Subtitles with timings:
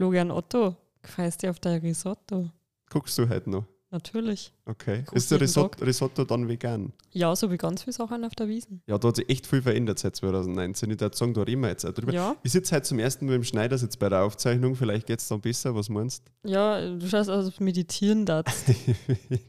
[0.00, 2.48] Florian Otto, freust dich auf dein Risotto?
[2.88, 3.66] Guckst du heute noch?
[3.90, 4.50] Natürlich.
[4.64, 5.02] Okay.
[5.04, 5.84] Guck ist der Risotto.
[5.84, 6.94] Risotto dann vegan?
[7.12, 8.80] Ja, so wie ganz viele Sachen auf der Wiesen.
[8.86, 10.90] Ja, da hat sich echt viel verändert seit 2019.
[10.90, 12.14] Ich würde sagen, da reden wir jetzt auch drüber.
[12.14, 12.34] Ja.
[12.42, 14.74] Ich sitze heute zum ersten Mal im Schneidersitz bei der Aufzeichnung.
[14.74, 15.74] Vielleicht geht es dann besser.
[15.74, 18.68] Was meinst Ja, du schaust aus, ob du meditieren darfst.
[19.28, 19.44] du?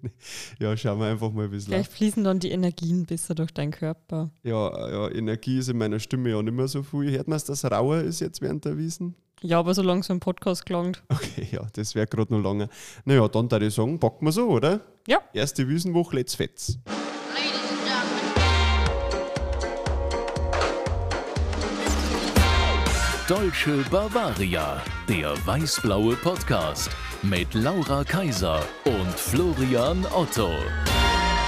[0.60, 3.72] ja, schauen wir einfach mal, wie es Vielleicht fließen dann die Energien besser durch deinen
[3.72, 4.32] Körper.
[4.44, 7.10] Ja, ja, Energie ist in meiner Stimme ja nicht mehr so viel.
[7.12, 9.16] Hört man, dass das rauer ist jetzt während der Wiesen?
[9.44, 11.02] Ja, aber solange so ein Podcast gelangt.
[11.10, 12.70] Okay, ja, das wäre gerade noch lange.
[13.06, 14.82] Naja, dann würde ich sagen, packen wir so, oder?
[15.08, 15.20] Ja.
[15.34, 16.78] Erste Wiesenwoche, let's fetz.
[17.34, 17.82] Ladies and
[23.28, 26.92] gentlemen, Deutsche Bavaria, der weißblaue Podcast
[27.24, 30.50] mit Laura Kaiser und Florian Otto.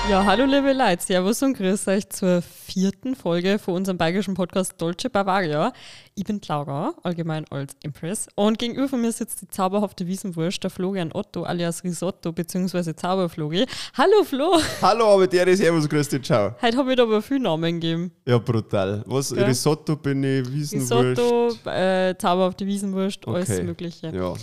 [0.09, 4.73] Ja, hallo liebe Leute, Servus und grüß euch zur vierten Folge von unserem bayerischen Podcast
[4.77, 5.71] Dolce Bavaria.
[6.13, 10.71] Ich bin Laura, allgemein als Empress, und gegenüber von mir sitzt die zauberhafte Wiesenwurst, der
[10.71, 12.93] Florian Otto alias Risotto bzw.
[12.93, 13.65] Zauberflori.
[13.97, 16.53] Hallo Flo, Hallo, aber der ist Servus, grüß dich, ciao.
[16.61, 18.11] heute habe ich dir aber viele Namen gegeben.
[18.27, 19.03] Ja, brutal.
[19.05, 19.33] Was?
[19.33, 19.45] Gell?
[19.45, 20.91] Risotto bin ich, Wiesenwurst.
[21.21, 23.63] Risotto, äh, zauberhafte Wiesenwurst, alles Okay.
[23.63, 24.07] Mögliche.
[24.13, 24.33] Ja.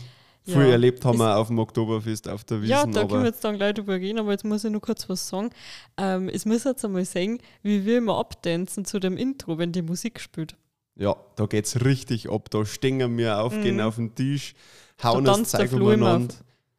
[0.51, 0.61] Ja.
[0.61, 3.45] Viel erlebt haben wir auf dem Oktoberfest auf der Wiesen, Ja, da können wir jetzt
[3.45, 5.51] dann gleich drüber reden, aber jetzt muss ich nur kurz was sagen.
[5.97, 9.83] Ähm, es muss jetzt einmal sehen, wie wir immer abtanzen zu dem Intro, wenn die
[9.83, 10.57] Musik spielt.
[10.97, 12.51] ja, da geht's richtig ab.
[12.51, 14.55] Da stehen wir auf, gehen auf den Tisch,
[15.03, 15.25] hauen Mhm.
[15.27, 16.35] Da das Zeug auf, umeinander.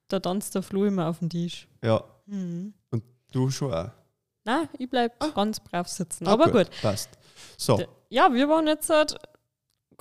[0.10, 1.68] da tanzt der Flo immer auf dem Tisch.
[1.84, 2.74] Ja, Mhm.
[2.92, 3.90] und du schon auch.
[4.44, 6.28] Nein, ich bleib ganz brav sitzen.
[6.28, 6.68] Ah, aber gut.
[6.82, 7.10] Passt.
[7.58, 9.16] So, Ja, wir waren jetzt halt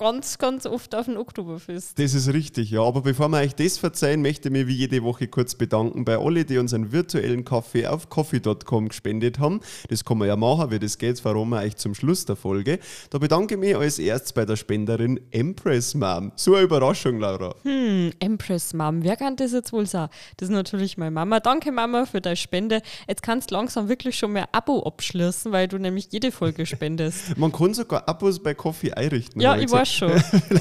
[0.01, 1.99] ganz, ganz oft auf dem Oktoberfest.
[1.99, 2.81] das ist richtig, ja.
[2.81, 6.17] Aber bevor wir euch das verzeihen, möchte ich mich wie jede Woche kurz bedanken bei
[6.17, 9.59] alle, die unseren virtuellen Kaffee auf coffee.com gespendet haben.
[9.89, 12.79] Das kann man ja machen, wie das geht, verraten wir euch zum Schluss der Folge.
[13.11, 16.31] Da bedanke ich mich als erstes bei der Spenderin Empress Mom.
[16.35, 17.53] So eine Überraschung, Laura.
[17.61, 20.09] Hm, Empress Mom, wer kann das jetzt wohl sein?
[20.37, 21.39] Das ist natürlich meine Mama.
[21.39, 22.81] Danke Mama für deine Spende.
[23.07, 27.21] Jetzt kannst du langsam wirklich schon mehr Abo abschließen, weil du nämlich jede Folge spendest.
[27.37, 29.39] Man kann sogar Abos bei Coffee einrichten.
[29.39, 30.11] ja, ich weiß schon.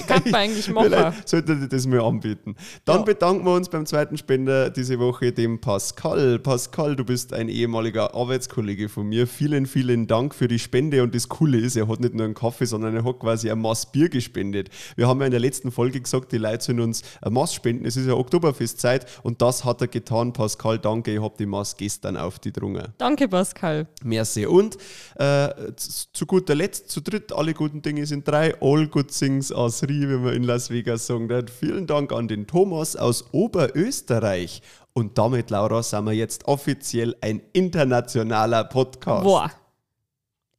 [0.07, 1.15] kann man eigentlich machen.
[1.25, 2.57] Sollte ich das mal anbieten.
[2.85, 3.03] Dann Ja.
[3.03, 6.39] bedanken wir uns beim zweiten Spender diese Woche, dem Pascal.
[6.39, 9.27] Pascal, du bist ein ehemaliger Arbeitskollege von mir.
[9.27, 11.03] Vielen, vielen Dank für die Spende.
[11.03, 13.61] Und das Coole ist, er hat nicht nur einen Kaffee, sondern er hat quasi ein
[13.61, 14.71] Maß Bier gespendet.
[14.97, 17.85] Wir haben ja in der letzten Folge gesagt, die Leute sollen uns ein Maß spenden.
[17.87, 20.33] Es ist ja Oktoberfestzeit und das hat er getan.
[20.33, 21.15] Pascal, danke.
[21.15, 22.89] Ich habe die Maß gestern auf die drungen.
[22.99, 23.87] Danke Pascal.
[24.03, 24.47] Merci.
[24.47, 24.77] Und
[25.17, 28.55] äh, zu guter Letzt, zu dritt, alle guten Dinge sind drei.
[28.61, 31.51] All good things are three, wie man in Las Vegas sagen wird.
[31.51, 34.63] Vielen Dank an den Thomas aus Oberösterreich.
[34.93, 39.25] Und damit, Laura, sind wir jetzt offiziell ein internationaler Podcast.
[39.25, 39.51] Boah.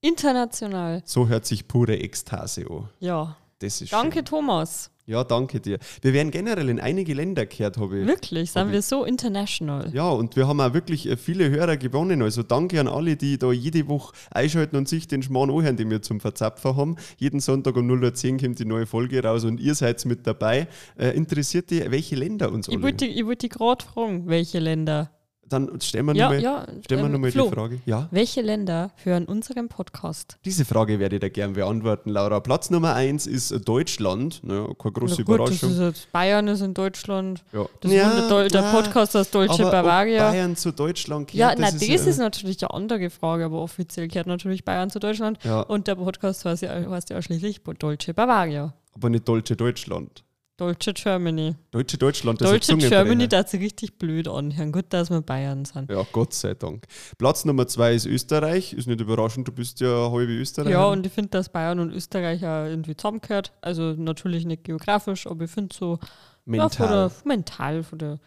[0.02, 1.02] International.
[1.06, 2.90] So hört sich pure Ekstase an.
[3.00, 3.38] Ja.
[3.60, 4.26] Das ist Danke Schön.
[4.26, 4.91] Thomas.
[5.08, 5.80] Ja, danke dir.
[6.02, 8.08] Wir werden generell in einige Länder gehört, habe ich.
[8.08, 9.90] Wirklich, sind wir so international.
[9.94, 12.22] Ja, und wir haben auch wirklich äh, viele Hörer gewonnen.
[12.22, 15.90] Also danke an alle, die da jede Woche einschalten und sich den Schmarrn anhören, den
[15.90, 16.96] wir zum Verzapfen haben.
[17.18, 20.68] Jeden Sonntag um 0.10 Uhr kommt die neue Folge raus und ihr seid mit dabei.
[20.98, 22.84] Äh, interessiert dich, welche Länder uns Ich alle?
[22.84, 25.12] wollte ich wollte gerade fragen, welche Länder.
[25.52, 26.66] Dann stellen wir Ja, nochmal ja.
[26.90, 27.82] ähm, noch mal Flo, die Frage.
[27.86, 30.38] Ja, Welche Länder hören unseren Podcast?
[30.46, 32.40] diese Frage werde ich dir gern beantworten, Laura.
[32.40, 34.42] Platz Nummer 1 ist Deutschland.
[34.44, 35.88] Naja, keine große Na gut, das Überraschung.
[35.90, 37.44] ist Bayern ist in Deutschland.
[37.52, 37.66] ja.
[37.82, 40.30] Das ist der, der Podcast aus Deutsche aber ob Bavaria.
[40.32, 44.08] Bayern zu Deutschland gehört, Ja, na, das, ja- ist, natürlich eine andere Frage, aber offiziell
[44.08, 45.38] gehört natürlich Bayern zu Deutschland.
[45.44, 45.62] Ja.
[45.62, 48.74] Und der Podcast heißt ja, heißt ja ausschließlich Deutsche Bavaria.
[48.96, 50.24] aber nicht Deutsche Deutschland.
[50.58, 51.56] Deutsche Germany.
[51.72, 54.72] Deutsche Deutschland, das ist Deutsche Germany, da sich richtig blöd anhören.
[54.72, 55.90] Gut, dass wir Bayern sind.
[55.90, 56.86] Ja, Gott sei Dank.
[57.18, 58.74] Platz Nummer zwei ist Österreich.
[58.74, 60.70] Ist nicht überraschend, du bist ja halbe Österreicher.
[60.72, 63.54] Ja, und ich finde, dass Bayern und Österreich ja irgendwie zusammengehört.
[63.62, 66.88] Also natürlich nicht geografisch, aber ich finde so Ja, von mental.
[66.90, 68.20] der, mental, von der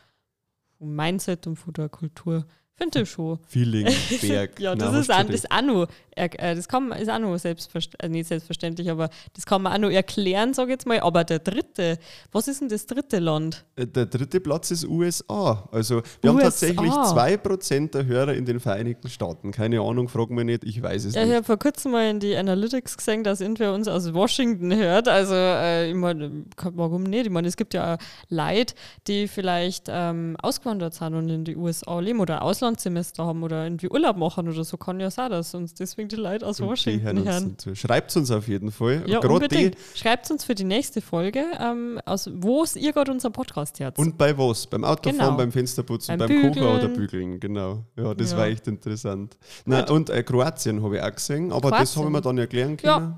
[0.78, 2.44] vom Mindset und von der Kultur.
[2.76, 3.38] Finde ich schon.
[3.46, 3.86] Feeling,
[4.22, 4.58] Berg.
[4.58, 5.86] Ja, das Nein, ist, auch, du das auch noch,
[6.16, 9.72] er- äh, das kann man, ist auch noch selbstverständlich, nicht selbstverständlich, aber das kann man
[9.72, 11.00] auch noch erklären, sage ich jetzt mal.
[11.00, 11.98] Aber der dritte,
[12.32, 13.64] was ist denn das dritte Land?
[13.76, 15.68] Äh, Der dritte Platz ist USA.
[15.72, 16.46] Also wir haben USA.
[16.48, 19.50] tatsächlich 2% der Hörer in den Vereinigten Staaten.
[19.52, 21.36] Keine Ahnung, frag mich nicht, ich weiß es Ja, ich nicht.
[21.36, 25.08] habe vor kurzem mal in die Analytics gesehen, dass irgendwer uns aus Washington hört.
[25.08, 27.26] Also, äh, ich mein, warum nicht?
[27.26, 28.74] Ich meine, es gibt ja Leute,
[29.06, 33.88] die vielleicht ähm, ausgewandert sind und in die USA leben oder Auslandssemester haben oder irgendwie
[33.90, 34.76] Urlaub machen oder so.
[34.76, 37.56] Kann ja sein, dass uns deswegen die Leute aus Washington hören.
[37.74, 39.02] Schreibt uns auf jeden Fall.
[39.06, 39.76] Ja, Gerade unbedingt.
[39.94, 43.98] Schreibt uns für die nächste Folge, ähm, aus wo es ihr gerade unser Podcast hört.
[43.98, 44.66] Und bei was?
[44.66, 45.36] Beim Autofahren, Genau.
[45.36, 47.84] beim Fensterputzen, Beim beim, Kochen oder Bügeln, genau.
[47.96, 48.38] Ja, das Ja.
[48.38, 49.36] war echt interessant.
[49.64, 51.96] Na, und äh, Kroatien habe ich auch gesehen, aber das Kroatien.
[52.00, 52.98] habe ich mir dann erklären Ja.
[52.98, 53.14] können.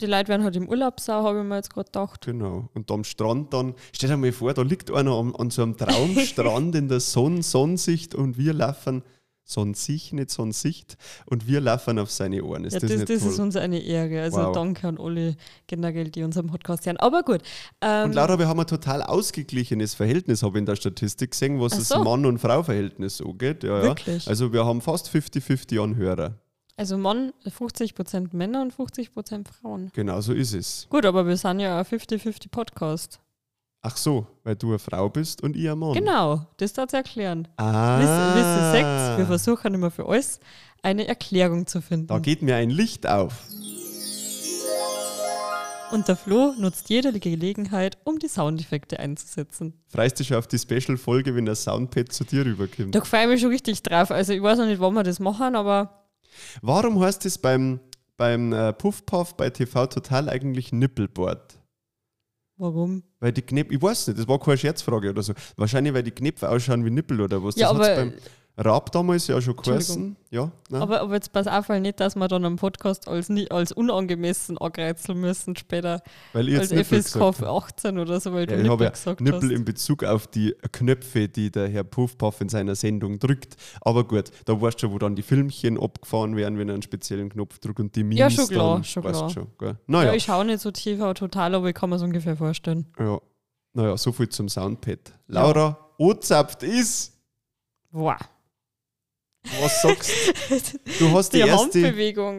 [0.00, 2.26] die Leute werden halt im Urlaub sein, habe ich mir jetzt gerade gedacht.
[2.26, 2.68] Genau.
[2.74, 5.76] Und am Strand dann, stell dir mal vor, da liegt einer an, an so einem
[5.76, 9.04] Traumstrand in der Sonn Sonnensicht und wir laufen,
[9.44, 10.96] Sonnensicht, nicht Sonnensicht,
[11.26, 12.64] und wir laufen auf seine Ohren.
[12.64, 14.22] Ist Ja, das, das, das ist uns eine Ehre.
[14.22, 14.52] Also Wow.
[14.54, 15.36] danke an alle
[15.66, 16.96] generell, die unseren Podcast hören.
[16.98, 17.42] Aber gut.
[17.80, 21.60] Ähm, Und Laura, wir haben ein total ausgeglichenes Verhältnis, habe ich in der Statistik gesehen,
[21.60, 22.02] was Ach das so.
[22.04, 23.64] Mann- und Frau-Verhältnis angeht.
[23.64, 23.82] Ja, ja.
[23.84, 24.28] Wirklich?
[24.28, 26.38] Also wir haben fast 50-50 Anhörer.
[26.76, 29.90] also Mann, 50% Männer und 50% Frauen.
[29.92, 30.86] Genau so ist es.
[30.88, 33.20] Gut, aber wir sind ja ein 50-50 Podcast.
[33.84, 35.94] Ach so, weil du eine Frau bist und ich ein Mann.
[35.94, 37.48] Genau, das darf erklären.
[37.56, 40.38] Ah, ihr, seht's, wir versuchen immer für alles
[40.82, 42.06] eine Erklärung zu finden.
[42.06, 43.34] da geht mir ein Licht auf.
[45.90, 49.74] Und der Flo nutzt jede Gelegenheit, um die Soundeffekte einzusetzen.
[49.88, 52.94] Freust dich schon auf die Special-Folge, wenn der Soundpad zu dir rüberkommt?
[52.94, 54.10] Da freue ich mich schon richtig drauf.
[54.10, 56.06] Also ich weiß noch nicht, wann wir das machen, aber
[56.62, 57.80] Warum heißt es beim,
[58.16, 61.58] beim äh, Puff Puff bei TV total eigentlich Nippelboard?
[62.62, 63.02] Warum?
[63.20, 65.32] Weil die Knöpfe, ich weiß nicht, das war keine Scherzfrage oder so.
[65.56, 67.54] Wahrscheinlich, weil die Knöpfe ausschauen wie Nippel oder was.
[67.56, 68.12] Das Ja, hat's aber-
[68.54, 70.14] Raab damals ja schon geheißen.
[70.30, 70.82] Ja, nein.
[70.82, 74.58] Aber, aber jetzt pass auf, weil nicht, dass wir dann am Podcast als, als unangemessen
[74.58, 76.02] angreizeln müssen später.
[76.34, 77.48] weil ich Als jetzt Nippel FSK gesagt habe.
[77.50, 79.50] 18 oder so, weil Ja, du ich Nippel habe ja gesagt Nippel hast.
[79.52, 83.56] in Bezug auf die Knöpfe, die der Herr Puff Puff in seiner Sendung drückt.
[83.80, 86.82] Aber gut, da weißt du schon, wo dann die Filmchen abgefahren werden, wenn er einen
[86.82, 89.30] speziellen Knopf drückt und die Memes Ja, schon klar, dann, schon klar.
[89.30, 89.68] Schon, gell?
[89.70, 92.86] Ja, Naja, ich schaue nicht so TV total, aber ich kann mir es ungefähr vorstellen.
[92.98, 93.18] ja.
[93.72, 95.14] naja, so viel zum Soundpad.
[95.26, 97.18] Laura, ozapft ist,
[97.94, 98.16] Wow.
[99.60, 100.10] Was sagst
[100.98, 101.10] du?
[101.10, 101.80] hast die, Die, erste,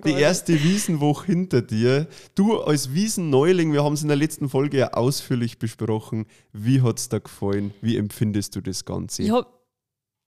[0.05, 2.07] die erste Wiesenwoche hinter dir.
[2.35, 6.25] Du als Wiesenneuling, wir haben es in der letzten Folge ja ausführlich besprochen.
[6.51, 7.73] Wie hat es dir gefallen?
[7.81, 9.23] Wie empfindest du das Ganze?
[9.23, 9.47] Ich habe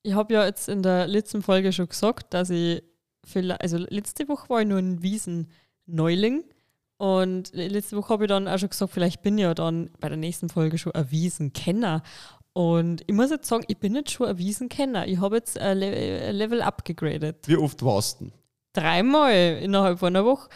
[0.02, 2.82] ich hab ja jetzt in der letzten Folge schon gesagt, dass ich,
[3.26, 6.44] vielleicht, also letzte Woche war ich nur ein Wiesen-Neuling
[6.99, 10.08] und letzte Woche habe ich dann auch schon gesagt, vielleicht bin ich ja dann bei
[10.08, 12.02] der nächsten Folge schon ein Wiesenkenner.
[12.56, 15.06] Und ich muss jetzt sagen, ich bin jetzt schon ein Wiesenkenner.
[15.06, 17.47] Ich habe jetzt ein Le ein Level abgegradet.
[17.47, 18.31] Wie oft warst du?
[18.73, 20.49] Dreimal innerhalb von einer Woche.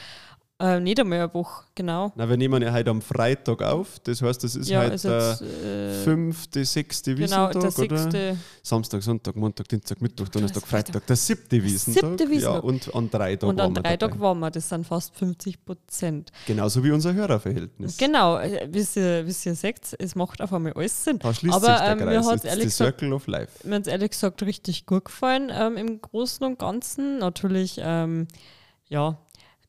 [0.60, 2.12] Äh, nicht einmal eine Woche, genau.
[2.16, 3.98] Na, wir nehmen ja heute am Freitag auf.
[4.04, 7.62] Das heißt, das ist ja, heute also der jetzt, äh, fünfte, sechste genau, Wiesentag, der
[7.62, 7.70] oder?
[7.98, 8.36] sechste.
[8.62, 11.06] Samstag, Sonntag, Montag, Dienstag, Mittwoch, Donnerstag, Freitag.
[11.06, 12.04] Der siebte Wiesentag.
[12.10, 12.54] Siebte Wiesentag.
[12.62, 13.96] Ja, und an drei Tagen Und an drei.
[13.96, 16.30] Tagen waren wir, das sind fast 50 Prozent.
[16.46, 17.96] Genauso wie unser Hörerverhältnis.
[17.96, 21.18] Genau, äh, wie ihr, wie ihr seht, es macht auf einmal alles Sinn.
[21.20, 22.44] Da schließt Aber, sich der ähm, mir Kreis.
[22.44, 23.66] ehrlich gesagt- Circle of Life.
[23.66, 27.18] Mir hat es ehrlich gesagt richtig gut gefallen ähm, im Großen und Ganzen.
[27.18, 28.28] Natürlich, ähm,
[28.88, 29.16] ja,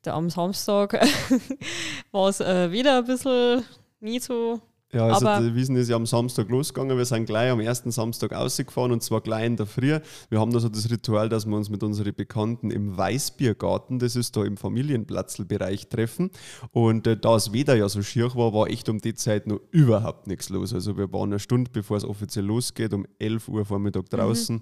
[0.05, 0.93] der am Samstag
[2.11, 3.63] war es äh, wieder ein bisschen
[3.99, 4.59] nie so.
[4.93, 6.97] Ja, also Aber- der Wiesen ist ja am Samstag losgegangen.
[6.97, 9.97] Wir sind gleich am ersten Samstag ausgefahren und zwar gleich in der Früh.
[10.29, 14.17] Wir haben da so das Ritual, dass wir uns mit unseren Bekannten im Weißbiergarten, das
[14.17, 16.29] ist da im Familienplatzlbereich, treffen.
[16.71, 19.61] Und äh, da das Wetter ja so schier war, war echt um die Zeit noch
[19.71, 20.73] überhaupt nichts los.
[20.73, 24.61] Also wir waren eine Stunde, bevor es offiziell losgeht, um 11 Uhr Vormittag draußen.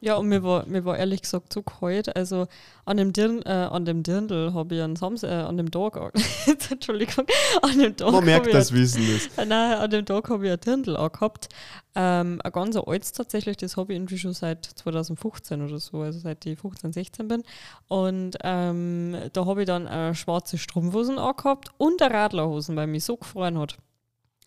[0.00, 2.14] Ja, und mir war, mir war ehrlich gesagt so kalt.
[2.14, 2.46] Also
[2.84, 5.98] an dem, Dirn, äh, an dem Dirndl habe ich einen Samstag, äh, an dem Tag,
[6.70, 7.26] Entschuldigung,
[7.62, 9.30] an dem Tag Man merkt, dass Wiesen ist.
[9.36, 11.48] Nein, an dem Tag habe ich ein Dirndl angehabt.
[11.94, 16.20] Ähm, ein ganz altes tatsächlich, das habe ich irgendwie schon seit 2015 oder so, also
[16.20, 17.42] seit ich 15, 16 bin.
[17.88, 23.04] Und ähm, da habe ich dann äh, schwarze Strumpfhosen angehabt und eine Radlerhosen, weil mich
[23.04, 23.78] so gefreut hat.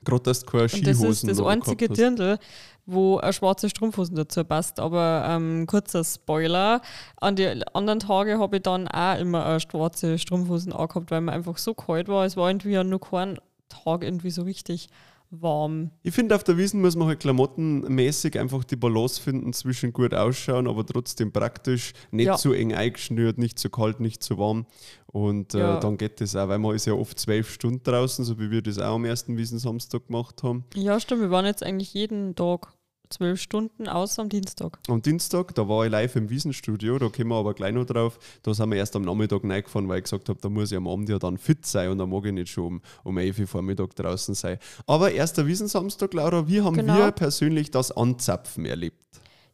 [0.03, 1.89] Gerade, dass du keine Und das Skihosen ist das einzige.
[1.89, 2.39] Dirndl,
[2.85, 4.79] wo eine schwarze Strumpfhosen dazu passt.
[4.79, 6.81] Aber ähm, kurzer Spoiler,
[7.17, 11.31] an die anderen Tage habe ich dann auch immer eine schwarze Strumpfhosen angehabt, weil mir
[11.31, 12.25] einfach so kalt war.
[12.25, 13.37] Es war irgendwie ja nur kein
[13.69, 14.89] Tag irgendwie so richtig
[15.31, 15.91] warm.
[16.03, 20.13] Ich finde, auf der Wiesen muss man halt klamottenmäßig einfach die Balance finden zwischen gut
[20.13, 22.35] ausschauen, aber trotzdem praktisch, nicht Ja.
[22.37, 24.65] zu eng eingeschnürt, nicht zu kalt, nicht zu warm.
[25.07, 25.79] Und äh, Ja.
[25.79, 28.61] dann geht das auch, weil man ist ja oft zwölf Stunden draußen, so wie wir
[28.61, 30.65] das auch am ersten Wiesensamstag gemacht haben.
[30.75, 31.21] Ja, stimmt.
[31.21, 32.73] Wir waren jetzt eigentlich jeden Tag
[33.11, 34.79] zwölf Stunden, außer am Dienstag.
[34.87, 38.17] Am Dienstag, da war ich live im Wiesenstudio, da kommen wir aber gleich noch drauf.
[38.43, 40.87] Da sind wir erst am Nachmittag reingefahren, weil ich gesagt habe, da muss ich am
[40.87, 43.47] Abend ja dann fit sein und da mag ich nicht schon um, um 11 Uhr
[43.47, 44.57] Vormittag draußen sein.
[44.87, 46.97] Aber erster Wiesensamstag, Laura, wie haben Genau.
[46.97, 48.97] wir persönlich das Anzapfen erlebt?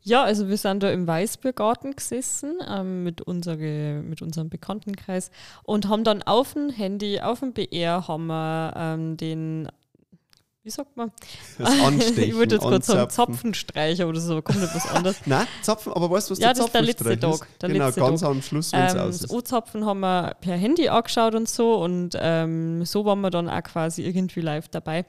[0.03, 5.31] Ja, also wir sind da im Weißbiergarten gesessen ähm, mit, unsere, mit unserem Bekanntenkreis
[5.63, 9.67] und haben dann auf dem Handy, auf dem BR, haben wir ähm, den,
[10.67, 11.13] wie sagt man?
[11.57, 13.09] Das Anstechen, ich wollte jetzt gerade sagen.
[13.09, 15.15] Zapfenstreicher oder so, aber kommt etwas anderes.
[15.25, 17.43] Nein, Zapfen, aber weißt du, was Ja, der das ist der letzte Tag, ist?
[17.61, 18.29] der genau, letzte ganz Tag.
[18.31, 19.31] am Schluss, wenn es Ähm, aus das ist.
[19.31, 23.63] O-Zapfen haben wir per Handy angeschaut und so und ähm, so waren wir dann auch
[23.63, 25.05] quasi irgendwie live dabei.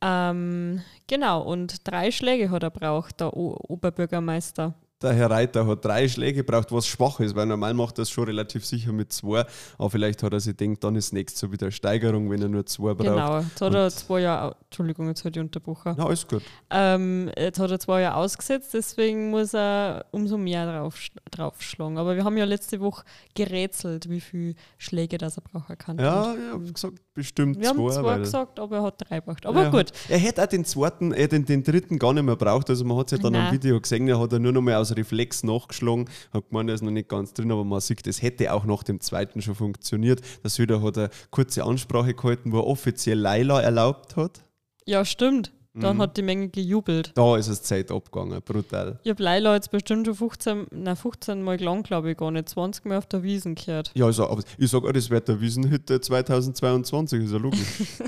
[0.00, 4.74] Ähm, genau, und drei Schläge hat er braucht, der o Oberbürgermeister.
[5.02, 8.10] Der Herr Reiter hat drei Schläge gebraucht, was schwach ist, weil normal macht er es
[8.10, 9.46] schon relativ sicher mit zwei.
[9.78, 12.48] Aber vielleicht hat er sich gedacht, dann ist nächstes so wieder eine Steigerung, wenn er
[12.48, 13.08] nur zwei braucht.
[13.08, 15.94] Genau, jetzt hat er Und- zwei Jahre, Entschuldigung, jetzt hat ich unterbrochen.
[15.96, 16.42] Na, alles gut.
[16.68, 20.98] Ähm, jetzt hat er zwei Jahre ausgesetzt, deswegen muss er umso mehr drauf,
[21.30, 21.96] draufschlagen.
[21.96, 23.02] Aber wir haben ja letzte Woche
[23.34, 25.98] gerätselt, wie viele Schläge das er brauchen kann.
[25.98, 27.90] Ja, ich habe gesagt, bestimmt Wir haben zwei.
[27.94, 29.46] zwei weil- gesagt, aber er hat drei gebraucht.
[29.46, 29.92] Aber Ja, gut.
[30.10, 32.68] Er hätte auch den zweiten, äh, den, den dritten gar nicht mehr braucht.
[32.68, 33.54] Also man hat es ja dann am Nein.
[33.54, 36.82] Video gesehen, er hat er nur noch mal aus Reflex nachgeschlagen, hat gemeint, er ist
[36.82, 40.20] noch nicht ganz drin, aber man sieht, das hätte auch nach dem zweiten schon funktioniert.
[40.42, 44.44] Der Söder hat eine kurze Ansprache gehalten, wo er offiziell Leila erlaubt hat.
[44.86, 45.52] Ja, stimmt.
[45.74, 46.02] Dann Mhm.
[46.02, 47.12] hat die Menge gejubelt.
[47.14, 48.98] Da ist es Zeit abgegangen, brutal.
[49.04, 52.48] Ich habe Leila jetzt bestimmt schon 15, nein, 15 Mal lang, glaube ich, gar nicht.
[52.48, 53.92] 20 Mal auf der Wiesen gehört.
[53.94, 57.60] Ja, also, aber ich sage, das wird der Wiesenhütte 2022, ist ja logisch.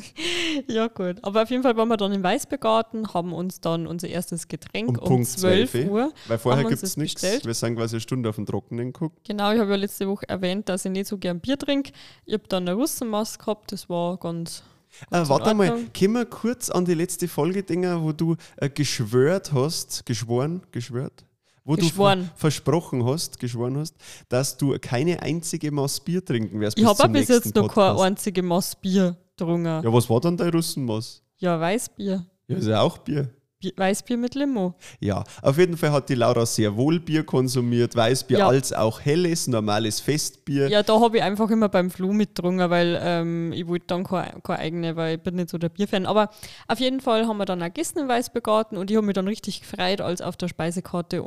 [0.68, 1.16] Ja, gut.
[1.22, 4.90] Aber auf jeden Fall waren wir dann im Weißbegarten, haben uns dann unser erstes Getränk
[4.90, 6.12] Um um, Punkt 12 12 Uhr.
[6.28, 7.22] Weil vorher gibt es nichts.
[7.22, 9.18] Wir sind quasi eine Stunde auf den Trockenen geguckt.
[9.26, 11.92] Genau, ich habe ja letzte Woche erwähnt, dass ich nicht so gern Bier trinke.
[12.26, 14.62] Ich habe dann eine Russenmaß gehabt, das war ganz.
[15.10, 19.52] Äh, warte mal, können wir kurz an die letzte Folge denken, wo du äh, geschwört
[19.52, 21.24] hast, geschworen, geschwört?
[21.64, 22.20] Wo Geschworen.
[22.20, 23.94] du ver versprochen hast, geschworen hast,
[24.28, 26.76] dass du keine einzige Maß Bier trinken wirst.
[26.76, 28.00] Ich habe bis jetzt noch kein Podcast.
[28.00, 29.66] einziges Maß Bier getrunken.
[29.66, 31.22] Ja, Ja, was war dann dein Russenmaß?
[31.40, 32.26] Weißbier.
[32.48, 33.30] Ja, ist ja auch Bier.
[33.62, 33.72] Bier.
[33.76, 34.74] Weißbier mit Limo.
[35.00, 38.48] Ja, auf jeden Fall hat die Laura sehr wohl Bier konsumiert, Weißbier Ja.
[38.48, 40.68] als auch helles, normales Festbier.
[40.68, 44.40] Ja, da habe ich einfach immer beim Flo mitgetrunken, weil ähm, ich wollte dann keine,
[44.42, 46.06] keine eigene, weil ich bin nicht so der Bierfan.
[46.06, 46.30] Aber
[46.68, 49.28] auf jeden Fall haben wir dann auch gegessen im Weißbegarten und ich habe mich dann
[49.28, 51.22] richtig gefreut, als auf der Speisekarte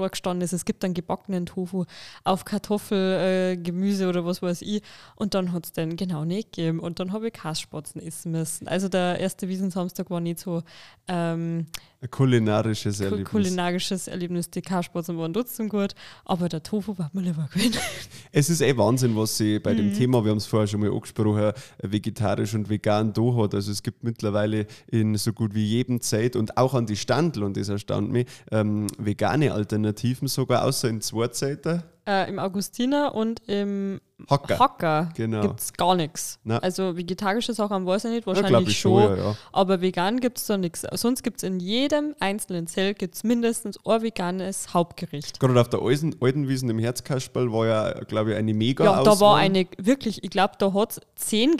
[0.00, 1.84] dort gestanden ist, es gibt einen gebackenen Tofu
[2.24, 4.82] auf Kartoffel, äh, Gemüse oder was weiß ich.
[5.16, 6.80] Und dann hat es den genau nicht gegeben.
[6.80, 8.68] Und dann habe ich Kassspatzen essen müssen.
[8.68, 10.62] Also der erste Wiesensamstag war nicht so
[11.08, 11.66] ähm,
[12.02, 13.28] Ein kulinarisches ku- Erlebnis.
[13.28, 14.48] kulinarisches Erlebnis.
[14.50, 17.74] Die Kassspatzen waren trotzdem gut, aber der Tofu war mir lieber gewesen.
[18.32, 19.76] Es ist eh Wahnsinn, was sie bei Mhm.
[19.78, 21.52] dem Thema, wir haben es vorher schon mal angesprochen,
[21.82, 23.54] vegetarisch und vegan da hat.
[23.54, 27.42] Also es gibt mittlerweile in so gut wie jedem Zeit und auch an die Standel,
[27.42, 31.82] und das erstaunt mich, ähm, vegane Alternativen sogar, außer in zwei Zeiten.
[32.10, 34.58] Äh, Im Augustiner und im Hacker.
[34.58, 35.42] Hacker Genau.
[35.42, 36.40] gibt es gar nichts.
[36.60, 39.02] Also vegetarische Sachen weiß ich nicht, Ja, wahrscheinlich glaub ich schon.
[39.02, 39.36] schon, ja, ja.
[39.52, 40.84] Aber vegan gibt es da nichts.
[40.94, 45.38] Sonst gibt es in jedem einzelnen Zelt gibt's mindestens ein veganes Hauptgericht.
[45.38, 49.02] Gerade auf der alten, alten Wiesen im Herzkasperl war ja, glaube ich, eine mega Ja,
[49.04, 51.56] da war eine, wirklich, ich glaube, da hat es zehn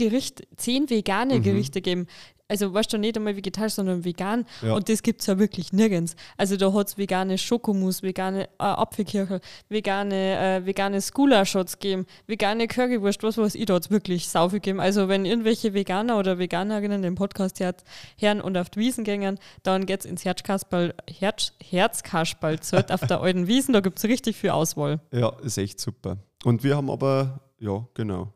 [0.56, 1.42] zehn vegane Mhm.
[1.42, 2.08] Gerichte gegeben.
[2.50, 4.44] Also weißt du, nicht einmal vegetarisch, sondern vegan.
[4.62, 4.74] Ja.
[4.74, 6.16] Und das gibt es ja wirklich nirgends.
[6.36, 12.66] Also da hat es vegane Schokomus, vegane äh, Apfelkirche, vegane, äh, veganes Gulaschotz gegeben, vegane
[12.66, 14.80] Currywurst, was weiß ich, da hat es wirklich sau gegeben.
[14.80, 19.86] Also wenn irgendwelche Veganer oder Veganerinnen den Podcast hören und auf die Wiesen gängen, dann
[19.86, 25.00] geht's ins Herzkasperl, Herz, Herzkasperl-Zelt auf der alten Wiesen, da gibt es richtig viel Auswahl.
[25.12, 26.18] Ja, ist echt super.
[26.44, 28.32] Und wir haben aber, ja, genau.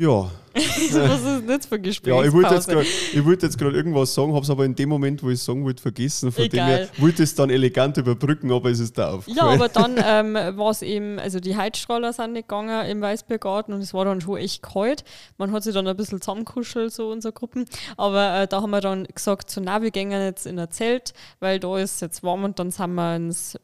[0.00, 2.14] Ja, was ist das für Gespräch?
[2.14, 5.22] Ja, ich wollte jetzt gerade jetzt gerade irgendwas sagen, habe es aber in dem Moment,
[5.22, 6.32] wo ich es sagen wollte, vergessen.
[6.32, 6.66] Von Egal.
[6.66, 9.60] dem her wollte es dann elegant überbrücken, aber es ist da Ja, aufgefallen.
[9.60, 13.82] aber dann ähm, war es eben, also die Heizstrahler sind nicht gegangen im Weißbiergarten und
[13.82, 15.04] es war dann schon echt kalt.
[15.36, 17.66] Man hat sich dann ein bisschen zusammenkuschelt, so unsere Gruppen.
[17.98, 21.12] Aber äh, da haben wir dann gesagt, so, na, wir gehen jetzt in ein Zelt,
[21.40, 23.58] weil da ist jetzt warm und dann sind wir ins,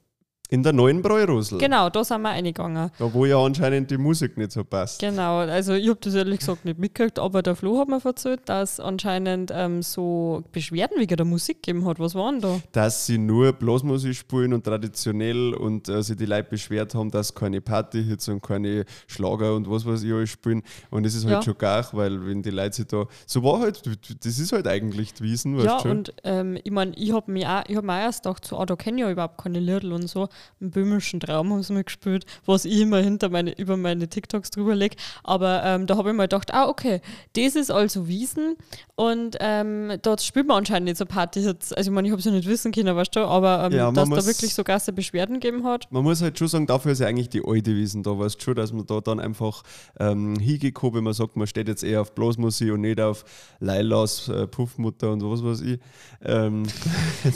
[0.49, 1.59] In der neuen Bräurosel.
[1.59, 2.91] genau, da sind wir reingegangen.
[2.99, 5.01] Da wo ja anscheinend die Musik nicht so passt.
[5.01, 8.43] Genau, also ich habe das ehrlich gesagt nicht mitgekriegt, aber der Flo hat mir erzählt,
[8.49, 11.99] dass anscheinend ähm, so Beschwerden wegen der Musik gegeben hat.
[11.99, 12.61] Was waren da?
[12.71, 17.35] Dass sie nur Blasmusik spielen und traditionell und äh, sich die Leute beschwert haben, dass
[17.35, 20.63] keine Partyhits und keine Schlager und was weiß ich alles spielen.
[20.91, 21.43] Und es ist halt Ja.
[21.43, 23.07] schon gar, weil wenn die Leute sich da.
[23.27, 23.83] So war halt,
[24.25, 25.91] das ist halt eigentlich die Wiesen, weißt Ja, schon.
[25.91, 28.59] und ähm, ich meine, ich habe mir auch, ich hab mir auch erst gedacht, so,
[28.59, 30.29] ah, da kenne ich ja überhaupt keine Liedl und so.
[30.61, 34.51] Einen böhmischen Traum haben sie mir gespielt, was ich immer hinter meine, über meine TikToks
[34.51, 34.97] drüber lege.
[35.25, 37.01] Aber ähm, da habe ich mir gedacht, ah, okay,
[37.35, 38.57] das ist also Wiesen
[38.95, 41.73] und ähm, dort spielt man anscheinend nicht so Partyhits.
[41.73, 43.85] Also ich meine, ich habe es ja nicht wissen können, weißt du, aber ähm, Ja,
[43.87, 45.87] man dass muss- da wirklich so Gasse Beschwerden gegeben hat.
[45.91, 48.55] Man muss halt schon sagen, dafür ist ja eigentlich die alte Wiesen da, weißt schon,
[48.55, 49.63] dass man da dann einfach
[50.01, 53.25] ähm, hingekommen, wenn man sagt, man steht jetzt eher auf Blasmusik und nicht auf
[53.61, 55.79] Lailas äh, Puffmutter und was weiß ich.
[56.25, 56.63] Ähm,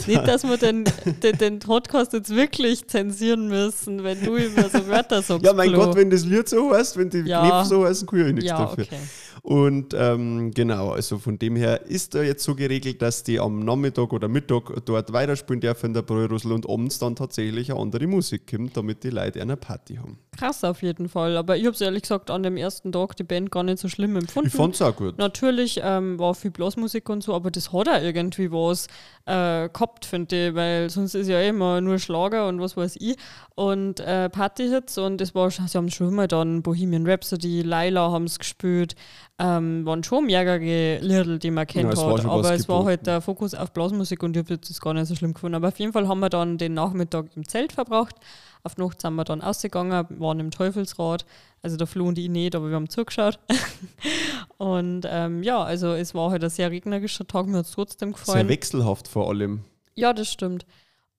[0.07, 0.85] Nicht, dass wir den,
[1.21, 5.45] den, den Podcast jetzt wirklich zensieren müssen, wenn du immer so Wörter sagst.
[5.45, 5.79] ja, mein Flo.
[5.85, 7.41] Gott, wenn das Lied so heißt, wenn die Ja.
[7.41, 8.83] Knöpfe so heißen, kann ich nichts Ja, dafür.
[8.83, 8.97] okay.
[9.43, 13.65] Und ähm, genau, also von dem her ist da jetzt so geregelt, dass die am
[13.65, 18.05] Nachmittag oder Mittag dort weiterspielen dürfen in der Bräurosel und abends dann tatsächlich eine andere
[18.05, 20.19] Musik kommt, damit die Leute eine Party haben.
[20.41, 21.37] Krass auf jeden Fall.
[21.37, 23.87] Aber ich habe es ehrlich gesagt an dem ersten Tag die Band gar nicht so
[23.87, 24.47] schlimm empfunden.
[24.47, 25.17] Ich fand's auch gut.
[25.17, 28.87] Natürlich ähm, war viel Blasmusik und so, aber das hat auch irgendwie was
[29.25, 32.95] äh, gehabt, finde ich, weil sonst ist ja eh immer nur Schlager und was weiß
[32.99, 33.17] ich
[33.55, 38.11] und äh, Partyhits und es war schon, sie haben schon mal dann Bohemian Rhapsody, Laila
[38.11, 38.95] haben es gespielt,
[39.41, 43.21] ähm, waren schon mehrere Lieder, die man kennt Ja, hat, aber es war halt der
[43.21, 45.55] Fokus auf Blasmusik und ich habe das gar nicht so schlimm gefunden.
[45.55, 48.15] Aber auf jeden Fall haben wir dann den Nachmittag im Zelt verbracht.
[48.63, 51.25] Auf Nacht sind wir dann ausgegangen, waren im Teufelsrad.
[51.63, 53.39] Also da flohen die nicht, aber wir haben zugeschaut.
[54.57, 58.09] und ähm, ja, also es war halt ein sehr regnerischer Tag, mir hat es trotzdem
[58.09, 58.47] Sehr gefallen.
[58.47, 59.61] wechselhaft vor allem.
[59.95, 60.67] Ja, das stimmt.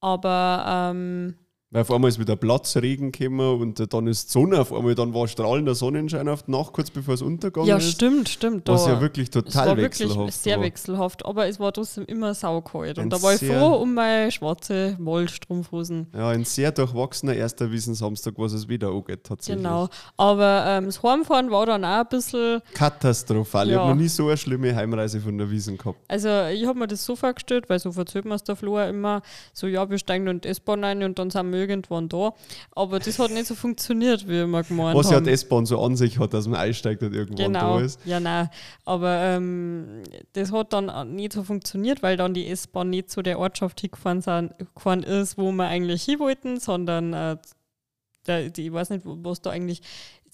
[0.01, 1.35] Aber ähm,
[1.73, 5.15] Weil auf einmal ist wieder Platzregen gekommen und dann ist die Sonne auf einmal, dann
[5.15, 7.93] war strahlender Sonnenschein auf die Nacht, kurz bevor es untergegangen ja, ist.
[7.93, 8.69] stimmt, stimmt.
[8.69, 10.65] Was ja wirklich es war total wirklich wechselhaft sehr war.
[10.65, 12.99] wechselhaft, aber es war trotzdem immer saukalt.
[12.99, 16.09] Ein Und da war ich froh um meine schwarze Wollstrumpfhosen.
[16.15, 19.63] Ja, ein sehr durchwachsener erster Wiesensamstag, was es wieder angeht, tatsächlich.
[19.65, 19.89] Genau.
[20.17, 23.67] Aber ähm, das Heimfahren war dann auch ein bisschen Katastrophal.
[23.69, 23.81] Ich Ja.
[23.81, 25.99] habe noch nie so eine schlimme Heimreise von der Wiesen gehabt.
[26.09, 29.23] Also ich habe mir das so vorgestellt, weil so erzählt man es der auch immer,
[29.53, 32.35] so ja, wir steigen in die S-Bahn ein und dann sind wir irgendwann da.
[32.73, 35.25] Aber das hat nicht so funktioniert, wie wir gemeint Was ja haben.
[35.25, 37.79] die S-Bahn so an sich hat, dass man einsteigt und irgendwann genau.
[37.79, 38.01] da ist.
[38.05, 38.51] Ja, nein.
[38.85, 40.03] Aber ähm,
[40.33, 44.21] das hat dann nicht so funktioniert, weil dann die S-Bahn nicht zu der Ortschaft hingefahren,
[44.21, 47.37] sind, gefahren ist, wo wir eigentlich hin wollten, sondern äh,
[48.27, 49.83] der, die, ich weiß nicht, was da eigentlich.